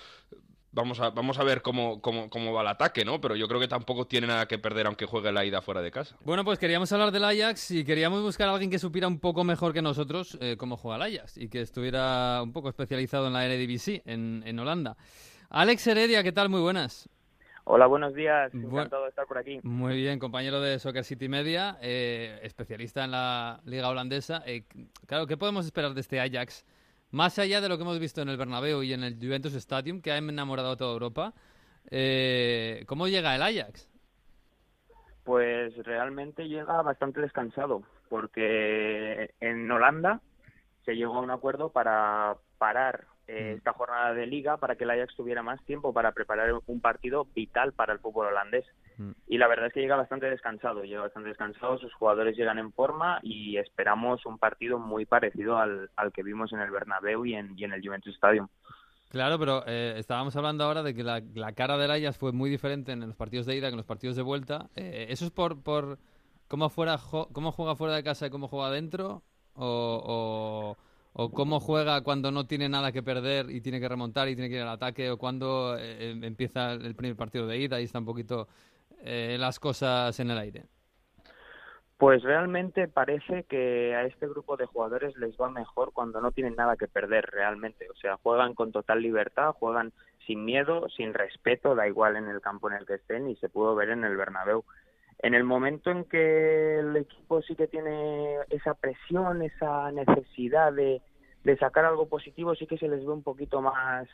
Vamos 0.72 1.00
a, 1.00 1.10
vamos 1.10 1.36
a 1.40 1.42
ver 1.42 1.62
cómo, 1.62 2.00
cómo, 2.00 2.30
cómo 2.30 2.52
va 2.52 2.60
el 2.60 2.68
ataque, 2.68 3.04
¿no? 3.04 3.20
Pero 3.20 3.34
yo 3.34 3.48
creo 3.48 3.58
que 3.58 3.66
tampoco 3.66 4.06
tiene 4.06 4.28
nada 4.28 4.46
que 4.46 4.56
perder 4.56 4.86
aunque 4.86 5.04
juegue 5.04 5.32
la 5.32 5.44
ida 5.44 5.60
fuera 5.60 5.82
de 5.82 5.90
casa. 5.90 6.16
Bueno, 6.24 6.44
pues 6.44 6.60
queríamos 6.60 6.92
hablar 6.92 7.10
del 7.10 7.24
Ajax 7.24 7.72
y 7.72 7.84
queríamos 7.84 8.22
buscar 8.22 8.48
a 8.48 8.52
alguien 8.52 8.70
que 8.70 8.78
supiera 8.78 9.08
un 9.08 9.18
poco 9.18 9.42
mejor 9.42 9.72
que 9.72 9.82
nosotros 9.82 10.38
eh, 10.40 10.54
cómo 10.56 10.76
juega 10.76 11.04
el 11.04 11.16
Ajax 11.16 11.38
y 11.38 11.48
que 11.48 11.60
estuviera 11.60 12.40
un 12.40 12.52
poco 12.52 12.68
especializado 12.68 13.26
en 13.26 13.32
la 13.32 13.44
Eredivisie, 13.44 14.04
en, 14.06 14.44
en 14.46 14.60
Holanda. 14.60 14.96
Alex 15.50 15.86
Heredia, 15.86 16.22
¿qué 16.22 16.32
tal? 16.32 16.48
Muy 16.48 16.60
buenas. 16.60 17.08
Hola, 17.64 17.86
buenos 17.86 18.14
días. 18.14 18.52
Bu- 18.52 18.70
Encantado 18.70 19.04
de 19.04 19.10
estar 19.10 19.26
por 19.26 19.38
aquí. 19.38 19.60
Muy 19.62 19.96
bien, 19.96 20.18
compañero 20.18 20.60
de 20.60 20.78
Soccer 20.78 21.04
City 21.04 21.28
Media, 21.28 21.76
eh, 21.82 22.38
especialista 22.42 23.04
en 23.04 23.10
la 23.12 23.60
liga 23.64 23.88
holandesa. 23.88 24.42
Eh, 24.46 24.64
claro, 25.06 25.26
¿qué 25.26 25.36
podemos 25.36 25.64
esperar 25.66 25.92
de 25.94 26.00
este 26.00 26.20
Ajax? 26.20 26.64
Más 27.10 27.38
allá 27.38 27.60
de 27.60 27.68
lo 27.68 27.76
que 27.76 27.82
hemos 27.82 27.98
visto 27.98 28.22
en 28.22 28.28
el 28.28 28.36
Bernabéu 28.36 28.82
y 28.82 28.92
en 28.92 29.02
el 29.02 29.16
Juventus 29.16 29.54
Stadium, 29.54 30.00
que 30.00 30.12
ha 30.12 30.18
enamorado 30.18 30.70
a 30.72 30.76
toda 30.76 30.92
Europa, 30.92 31.34
eh, 31.90 32.84
¿cómo 32.86 33.08
llega 33.08 33.34
el 33.34 33.42
Ajax? 33.42 33.88
Pues 35.24 35.76
realmente 35.84 36.48
llega 36.48 36.80
bastante 36.82 37.20
descansado, 37.20 37.82
porque 38.08 39.34
en 39.40 39.70
Holanda 39.70 40.20
se 40.84 40.94
llegó 40.94 41.16
a 41.16 41.20
un 41.20 41.30
acuerdo 41.30 41.70
para 41.70 42.36
parar 42.58 43.06
eh, 43.30 43.52
Mm. 43.52 43.58
esta 43.58 43.72
jornada 43.72 44.12
de 44.12 44.26
liga 44.26 44.56
para 44.56 44.74
que 44.74 44.84
el 44.84 44.90
Ajax 44.90 45.14
tuviera 45.14 45.42
más 45.42 45.62
tiempo 45.64 45.92
para 45.92 46.12
preparar 46.12 46.52
un 46.66 46.80
partido 46.80 47.26
vital 47.34 47.72
para 47.72 47.92
el 47.92 48.00
fútbol 48.00 48.26
holandés. 48.26 48.64
Mm. 48.98 49.12
Y 49.28 49.38
la 49.38 49.46
verdad 49.46 49.66
es 49.68 49.72
que 49.72 49.80
llega 49.80 49.96
bastante 49.96 50.28
descansado, 50.28 50.82
llega 50.82 51.02
bastante 51.02 51.28
descansado, 51.28 51.78
sus 51.78 51.94
jugadores 51.94 52.36
llegan 52.36 52.58
en 52.58 52.72
forma 52.72 53.20
y 53.22 53.56
esperamos 53.56 54.26
un 54.26 54.38
partido 54.38 54.78
muy 54.78 55.06
parecido 55.06 55.58
al, 55.58 55.90
al 55.96 56.12
que 56.12 56.22
vimos 56.22 56.52
en 56.52 56.60
el 56.60 56.70
Bernabéu 56.70 57.24
y 57.24 57.34
en, 57.34 57.56
y 57.56 57.64
en 57.64 57.72
el 57.72 57.86
Juventus 57.86 58.14
Stadium. 58.14 58.48
Claro, 59.10 59.38
pero 59.38 59.64
eh, 59.66 59.94
estábamos 59.96 60.36
hablando 60.36 60.64
ahora 60.64 60.82
de 60.82 60.94
que 60.94 61.02
la, 61.02 61.20
la 61.34 61.52
cara 61.52 61.76
del 61.76 61.90
Ajax 61.90 62.16
fue 62.16 62.32
muy 62.32 62.48
diferente 62.48 62.92
en 62.92 63.00
los 63.00 63.16
partidos 63.16 63.46
de 63.46 63.56
ida 63.56 63.66
que 63.66 63.72
en 63.72 63.76
los 63.78 63.86
partidos 63.86 64.16
de 64.16 64.22
vuelta. 64.22 64.68
Eh, 64.76 65.06
¿Eso 65.08 65.24
es 65.24 65.30
por, 65.32 65.60
por 65.62 65.98
cómo, 66.46 66.68
fuera, 66.70 66.96
cómo 67.32 67.50
juega 67.52 67.74
fuera 67.74 67.94
de 67.94 68.04
casa 68.04 68.26
y 68.26 68.30
cómo 68.30 68.46
juega 68.48 68.70
dentro? 68.70 69.22
¿O, 69.54 70.76
o, 70.76 70.76
o 71.12 71.32
cómo 71.32 71.60
juega 71.60 72.02
cuando 72.02 72.30
no 72.30 72.46
tiene 72.46 72.68
nada 72.68 72.92
que 72.92 73.02
perder 73.02 73.50
y 73.50 73.60
tiene 73.60 73.80
que 73.80 73.88
remontar 73.88 74.28
y 74.28 74.34
tiene 74.36 74.48
que 74.48 74.56
ir 74.56 74.62
al 74.62 74.68
ataque? 74.68 75.10
¿O 75.10 75.18
cuando 75.18 75.76
eh, 75.78 76.10
em- 76.10 76.24
empieza 76.24 76.72
el 76.72 76.94
primer 76.94 77.16
partido 77.16 77.46
de 77.46 77.58
ida 77.58 77.80
y 77.80 77.84
está 77.84 77.98
un 77.98 78.06
poquito 78.06 78.48
eh, 79.02 79.36
las 79.38 79.60
cosas 79.60 80.18
en 80.20 80.30
el 80.30 80.38
aire? 80.38 80.66
Pues 81.98 82.22
realmente 82.22 82.88
parece 82.88 83.44
que 83.44 83.94
a 83.94 84.04
este 84.06 84.26
grupo 84.26 84.56
de 84.56 84.64
jugadores 84.64 85.14
les 85.18 85.36
va 85.36 85.50
mejor 85.50 85.92
cuando 85.92 86.20
no 86.22 86.32
tienen 86.32 86.56
nada 86.56 86.76
que 86.76 86.88
perder 86.88 87.26
realmente. 87.26 87.90
O 87.90 87.94
sea, 87.96 88.16
juegan 88.16 88.54
con 88.54 88.72
total 88.72 89.02
libertad, 89.02 89.52
juegan 89.52 89.92
sin 90.26 90.44
miedo, 90.46 90.88
sin 90.88 91.12
respeto, 91.12 91.74
da 91.74 91.86
igual 91.86 92.16
en 92.16 92.28
el 92.28 92.40
campo 92.40 92.70
en 92.70 92.76
el 92.78 92.86
que 92.86 92.94
estén 92.94 93.28
y 93.28 93.36
se 93.36 93.50
pudo 93.50 93.74
ver 93.74 93.90
en 93.90 94.04
el 94.04 94.16
Bernabéu. 94.16 94.64
En 95.22 95.34
el 95.34 95.44
momento 95.44 95.90
en 95.90 96.04
que 96.04 96.78
el 96.78 96.96
equipo 96.96 97.42
sí 97.42 97.54
que 97.54 97.66
tiene 97.66 98.36
esa 98.50 98.74
presión, 98.74 99.42
esa 99.42 99.92
necesidad 99.92 100.72
de, 100.72 101.02
de 101.44 101.56
sacar 101.58 101.84
algo 101.84 102.08
positivo, 102.08 102.54
sí 102.54 102.66
que 102.66 102.78
se 102.78 102.88
les 102.88 103.04
ve 103.04 103.12
un 103.12 103.22
poquito 103.22 103.60
más 103.60 104.08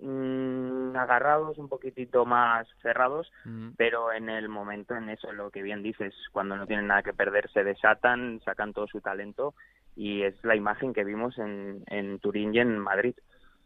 mm, 0.00 0.94
agarrados, 0.96 1.56
un 1.58 1.68
poquitito 1.68 2.26
más 2.26 2.66
cerrados 2.82 3.30
Mm. 3.48 3.70
pero 3.76 4.12
en 4.12 4.28
el 4.28 4.48
momento 4.48 4.94
en 4.94 5.08
eso 5.08 5.32
lo 5.32 5.50
que 5.50 5.62
bien 5.62 5.82
dices 5.82 6.14
cuando 6.32 6.56
no 6.56 6.66
tienen 6.66 6.86
nada 6.86 7.02
que 7.02 7.12
perder 7.14 7.50
se 7.50 7.64
desatan 7.64 8.40
sacan 8.44 8.72
todo 8.72 8.86
su 8.86 9.00
talento 9.00 9.54
y 9.96 10.22
es 10.22 10.34
la 10.44 10.54
imagen 10.54 10.92
que 10.92 11.04
vimos 11.04 11.38
en, 11.38 11.82
en 11.86 12.18
Turín 12.18 12.54
y 12.54 12.60
en 12.60 12.78
Madrid 12.78 13.14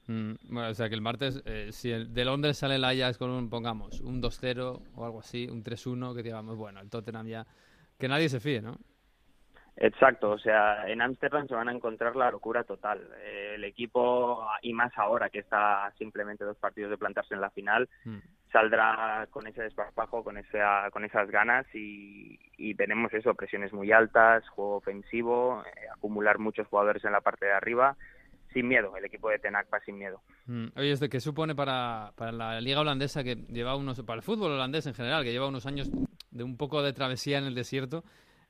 Mm, 0.06 0.32
bueno, 0.50 0.68
o 0.70 0.74
sea 0.74 0.88
que 0.88 0.94
el 0.94 1.00
martes, 1.00 1.42
eh, 1.46 1.68
si 1.70 1.90
el 1.92 2.12
de 2.12 2.24
Londres 2.24 2.58
sale 2.58 2.74
el 2.76 2.84
Ajax 2.84 3.18
con 3.18 3.30
un, 3.30 3.48
pongamos, 3.48 4.00
un 4.00 4.20
2-0 4.20 4.82
o 4.96 5.04
algo 5.04 5.20
así, 5.20 5.48
un 5.48 5.62
3-1, 5.62 6.14
que 6.14 6.22
digamos, 6.22 6.56
bueno, 6.56 6.80
el 6.80 6.90
Tottenham 6.90 7.26
ya, 7.26 7.46
que 7.98 8.08
nadie 8.08 8.28
se 8.28 8.40
fíe, 8.40 8.60
¿no? 8.60 8.76
Exacto, 9.76 10.30
o 10.32 10.38
sea, 10.38 10.86
en 10.86 11.00
Ámsterdam 11.00 11.48
se 11.48 11.54
van 11.54 11.68
a 11.68 11.72
encontrar 11.72 12.14
la 12.14 12.30
locura 12.30 12.62
total. 12.64 13.00
Eh, 13.22 13.52
el 13.54 13.64
equipo, 13.64 14.46
y 14.60 14.74
más 14.74 14.92
ahora 14.98 15.30
que 15.30 15.38
está 15.38 15.90
simplemente 15.96 16.44
dos 16.44 16.58
partidos 16.58 16.90
de 16.90 16.98
plantarse 16.98 17.34
en 17.34 17.40
la 17.40 17.50
final, 17.50 17.88
Mm. 18.04 18.18
saldrá 18.52 19.26
con 19.30 19.46
ese 19.46 19.62
desparpajo, 19.62 20.22
con, 20.22 20.36
esa, 20.36 20.90
con 20.90 21.04
esas 21.06 21.30
ganas 21.30 21.64
y, 21.74 22.38
y 22.58 22.74
tenemos 22.74 23.14
eso, 23.14 23.34
presiones 23.34 23.72
muy 23.72 23.92
altas, 23.92 24.46
juego 24.50 24.76
ofensivo, 24.76 25.62
eh, 25.64 25.86
acumular 25.96 26.38
muchos 26.38 26.66
jugadores 26.66 27.02
en 27.04 27.12
la 27.12 27.22
parte 27.22 27.46
de 27.46 27.52
arriba, 27.52 27.96
sin 28.52 28.68
miedo, 28.68 28.96
el 28.96 29.04
equipo 29.04 29.28
de 29.30 29.38
Tenac 29.38 29.66
va 29.72 29.80
sin 29.80 29.98
miedo. 29.98 30.20
Mm, 30.46 30.66
Oye, 30.76 30.92
¿este 30.92 31.08
qué 31.08 31.20
supone 31.20 31.54
para, 31.54 32.12
para 32.16 32.32
la 32.32 32.60
liga 32.60 32.80
holandesa 32.80 33.24
que 33.24 33.36
lleva 33.36 33.76
unos, 33.76 34.00
para 34.02 34.16
el 34.16 34.22
fútbol 34.22 34.52
holandés 34.52 34.86
en 34.86 34.94
general, 34.94 35.24
que 35.24 35.32
lleva 35.32 35.48
unos 35.48 35.66
años 35.66 35.90
de 36.30 36.44
un 36.44 36.56
poco 36.56 36.82
de 36.82 36.92
travesía 36.92 37.38
en 37.38 37.44
el 37.44 37.54
desierto? 37.54 38.04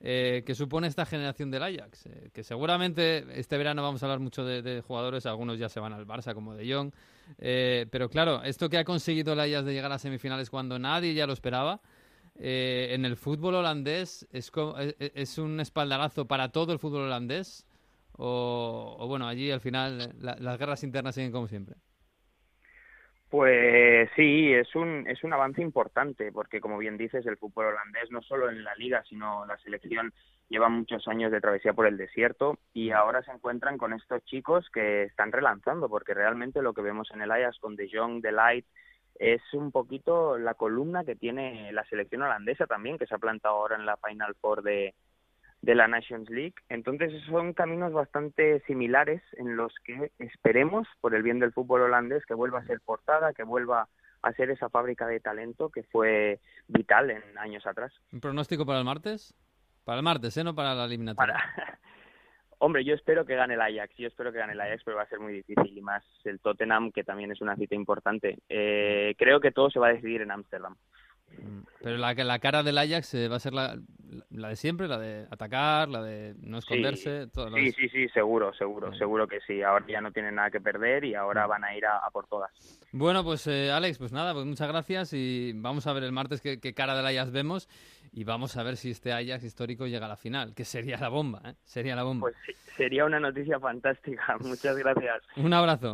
Eh, 0.05 0.43
¿Qué 0.45 0.55
supone 0.55 0.88
esta 0.88 1.07
generación 1.07 1.51
del 1.51 1.62
Ajax? 1.62 2.07
Eh, 2.07 2.31
que 2.33 2.43
seguramente 2.43 3.25
este 3.38 3.57
verano 3.57 3.83
vamos 3.83 4.03
a 4.03 4.07
hablar 4.07 4.19
mucho 4.19 4.45
de, 4.45 4.61
de 4.61 4.81
jugadores, 4.81 5.27
algunos 5.27 5.59
ya 5.59 5.69
se 5.69 5.79
van 5.79 5.93
al 5.93 6.07
Barça 6.07 6.35
como 6.35 6.55
De 6.55 6.73
Jong, 6.73 6.93
eh, 7.38 7.87
pero 7.91 8.09
claro, 8.09 8.43
esto 8.43 8.69
que 8.69 8.79
ha 8.79 8.85
conseguido 8.85 9.35
el 9.35 9.41
Ajax 9.41 9.65
de 9.65 9.73
llegar 9.73 9.93
a 9.93 9.99
semifinales 9.99 10.51
cuando 10.51 10.79
nadie 10.79 11.15
ya 11.15 11.27
lo 11.27 11.33
esperaba, 11.33 11.81
eh, 12.35 12.88
en 12.91 13.05
el 13.05 13.17
fútbol 13.17 13.55
holandés 13.55 14.27
es, 14.33 14.51
es, 14.79 14.97
es 15.15 15.38
un 15.38 15.61
espaldarazo 15.61 16.27
para 16.27 16.49
todo 16.49 16.73
el 16.73 16.79
fútbol 16.81 17.03
holandés 17.03 17.67
o, 18.18 18.96
o 18.98 19.09
bueno, 19.09 19.27
allí 19.29 19.51
al 19.51 19.61
final 19.61 20.01
eh, 20.01 20.12
la- 20.18 20.37
las 20.38 20.59
guerras 20.59 20.85
internas 20.85 21.14
siguen 21.14 21.33
como 21.33 21.48
siempre. 21.48 21.77
Pues 23.31 24.11
sí, 24.14 24.53
es 24.53 24.75
un, 24.75 25.07
es 25.09 25.25
un 25.25 25.33
avance 25.33 25.62
importante, 25.62 26.31
porque 26.33 26.61
como 26.61 26.77
bien 26.77 26.98
dices, 26.98 27.25
el 27.27 27.38
fútbol 27.38 27.66
holandés, 27.66 28.11
no 28.11 28.20
solo 28.22 28.51
en 28.51 28.62
la 28.62 28.75
liga, 28.75 29.03
sino 29.09 29.46
la 29.46 29.57
selección, 29.59 30.12
lleva 30.51 30.68
muchos 30.68 31.09
años 31.09 31.33
de 31.33 31.40
travesía 31.40 31.72
por 31.72 31.87
el 31.87 31.96
desierto 31.96 32.59
y 32.75 32.90
ahora 32.90 33.22
se 33.22 33.31
encuentran 33.33 33.79
con 33.79 33.94
estos 33.94 34.22
chicos 34.27 34.68
que 34.70 35.05
están 35.05 35.33
relanzando, 35.33 35.88
porque 35.88 36.12
realmente 36.12 36.61
lo 36.61 36.75
que 36.75 36.83
vemos 36.83 37.11
en 37.12 37.22
el 37.22 37.31
Ajax 37.31 37.59
con 37.59 37.75
De 37.75 37.88
Jong, 37.90 38.20
De 38.20 38.33
Light, 38.33 38.66
es 39.18 39.40
un 39.55 39.72
poquito 39.72 40.37
la 40.38 40.53
columna 40.55 41.05
que 41.05 41.16
tiene 41.16 41.72
la 41.72 41.85
selección 41.87 42.22
holandesa 42.22 42.66
también, 42.66 42.98
que 42.98 43.07
se 43.07 43.14
ha 43.14 43.18
plantado 43.18 43.55
ahora 43.57 43.77
en 43.77 43.87
la 43.87 43.96
Final 43.96 44.35
Four 44.42 44.62
de, 44.62 44.94
de 45.62 45.75
la 45.75 45.88
Nations 45.88 46.29
League. 46.29 46.55
Entonces 46.68 47.12
son 47.25 47.55
caminos 47.55 47.92
bastante 47.92 48.61
similares 48.66 49.22
en 49.38 49.57
los 49.57 49.72
que 49.85 50.12
esperemos, 50.18 50.87
por 51.01 51.14
el 51.14 51.22
bien 51.22 51.38
del 51.38 51.53
fútbol 51.53 51.83
holandés, 51.83 52.27
que 52.27 52.35
vuelva 52.35 52.59
a 52.59 52.66
ser 52.66 52.81
portada, 52.81 53.33
que 53.33 53.44
vuelva 53.44 53.88
a 54.22 54.33
ser 54.33 54.51
esa 54.51 54.68
fábrica 54.68 55.07
de 55.07 55.20
talento 55.20 55.70
que 55.70 55.85
fue 55.85 56.40
vital 56.68 57.11
en 57.11 57.22
años 57.38 57.66
atrás. 57.66 57.92
¿Un 58.12 58.20
pronóstico 58.20 58.66
para 58.66 58.81
el 58.81 58.85
martes? 58.85 59.35
Para 59.85 59.98
el 59.98 60.05
martes, 60.05 60.37
¿eh? 60.37 60.44
No 60.44 60.55
para 60.55 60.75
la 60.75 60.85
eliminatoria. 60.85 61.35
Para... 61.35 61.79
Hombre, 62.59 62.85
yo 62.85 62.94
espero 62.94 63.25
que 63.27 63.35
gane 63.35 63.55
el 63.55 63.61
Ajax, 63.61 63.96
yo 63.96 64.07
espero 64.07 64.31
que 64.31 64.38
gane 64.38 64.53
el 64.53 64.61
Ajax, 64.61 64.83
pero 64.85 64.96
va 64.96 65.03
a 65.03 65.09
ser 65.09 65.18
muy 65.18 65.33
difícil, 65.33 65.77
y 65.77 65.81
más 65.81 66.05
el 66.25 66.38
Tottenham, 66.38 66.92
que 66.92 67.03
también 67.03 67.33
es 67.33 67.40
una 67.40 67.57
cita 67.57 67.75
importante. 67.75 68.38
Eh, 68.48 69.16
creo 69.18 69.40
que 69.40 69.51
todo 69.51 69.68
se 69.68 69.81
va 69.81 69.88
a 69.88 69.92
decidir 69.92 70.22
en 70.22 70.31
Ámsterdam. 70.31 70.77
Mm, 71.38 71.61
Pero 71.83 71.97
la, 71.97 72.14
la 72.14 72.38
cara 72.38 72.62
del 72.62 72.79
Ajax 72.79 73.14
eh, 73.14 73.29
va 73.29 73.37
a 73.37 73.40
ser 73.40 73.53
la, 73.53 73.77
la 74.31 74.49
de 74.49 74.57
siempre, 74.57 74.88
la 74.88 74.99
de 74.99 75.27
atacar, 75.31 75.88
la 75.88 76.03
de 76.03 76.35
no 76.40 76.59
esconderse. 76.59 77.27
todo 77.29 77.49
Sí, 77.55 77.64
de- 77.64 77.73
sí, 77.73 77.88
sí, 77.88 78.09
seguro, 78.11 78.53
seguro, 78.55 78.95
seguro 78.95 79.27
que 79.27 79.40
sí. 79.47 79.62
Ahora 79.62 79.85
ya 79.88 80.01
no 80.01 80.12
tienen 80.12 80.35
nada 80.37 80.51
que 80.51 80.61
perder 80.61 81.05
y 81.05 81.14
ahora 81.14 81.47
van 81.47 81.64
a 81.64 81.77
ir 81.77 81.85
a, 81.87 81.99
a 81.99 82.11
por 82.11 82.27
todas. 82.27 82.51
Bueno, 82.92 83.25
pues 83.25 83.47
eh, 83.47 83.71
Alex, 83.73 83.99
pues 83.99 84.12
nada, 84.12 84.33
pues 84.35 84.45
muchas 84.47 84.68
gracias 84.68 85.12
y 85.12 85.53
vamos 85.55 85.87
a 85.87 85.92
ver 85.92 86.05
el 86.05 86.12
martes 86.12 86.40
qué, 86.40 86.61
qué 86.61 86.75
cara 86.75 86.95
del 86.97 87.07
Ajax 87.07 87.33
vemos 87.33 87.68
y 88.12 88.25
vamos 88.25 88.57
a 88.59 88.62
ver 88.62 88.77
si 88.77 88.90
este 88.90 89.12
Ajax 89.12 89.42
histórico 89.45 89.87
llega 89.87 90.05
a 90.07 90.09
la 90.11 90.16
final, 90.16 90.55
que 90.55 90.64
sería 90.66 90.99
la 90.99 91.09
bomba, 91.09 91.40
¿eh? 91.47 91.55
Sería 91.64 91.97
la 91.97 92.03
bomba. 92.03 92.27
Pues 92.29 92.37
sí, 92.45 92.53
sería 92.77 93.07
una 93.07 93.18
noticia 93.18 93.59
fantástica. 93.59 94.37
Muchas 94.40 94.77
gracias. 94.77 95.23
Un 95.37 95.53
abrazo. 95.55 95.90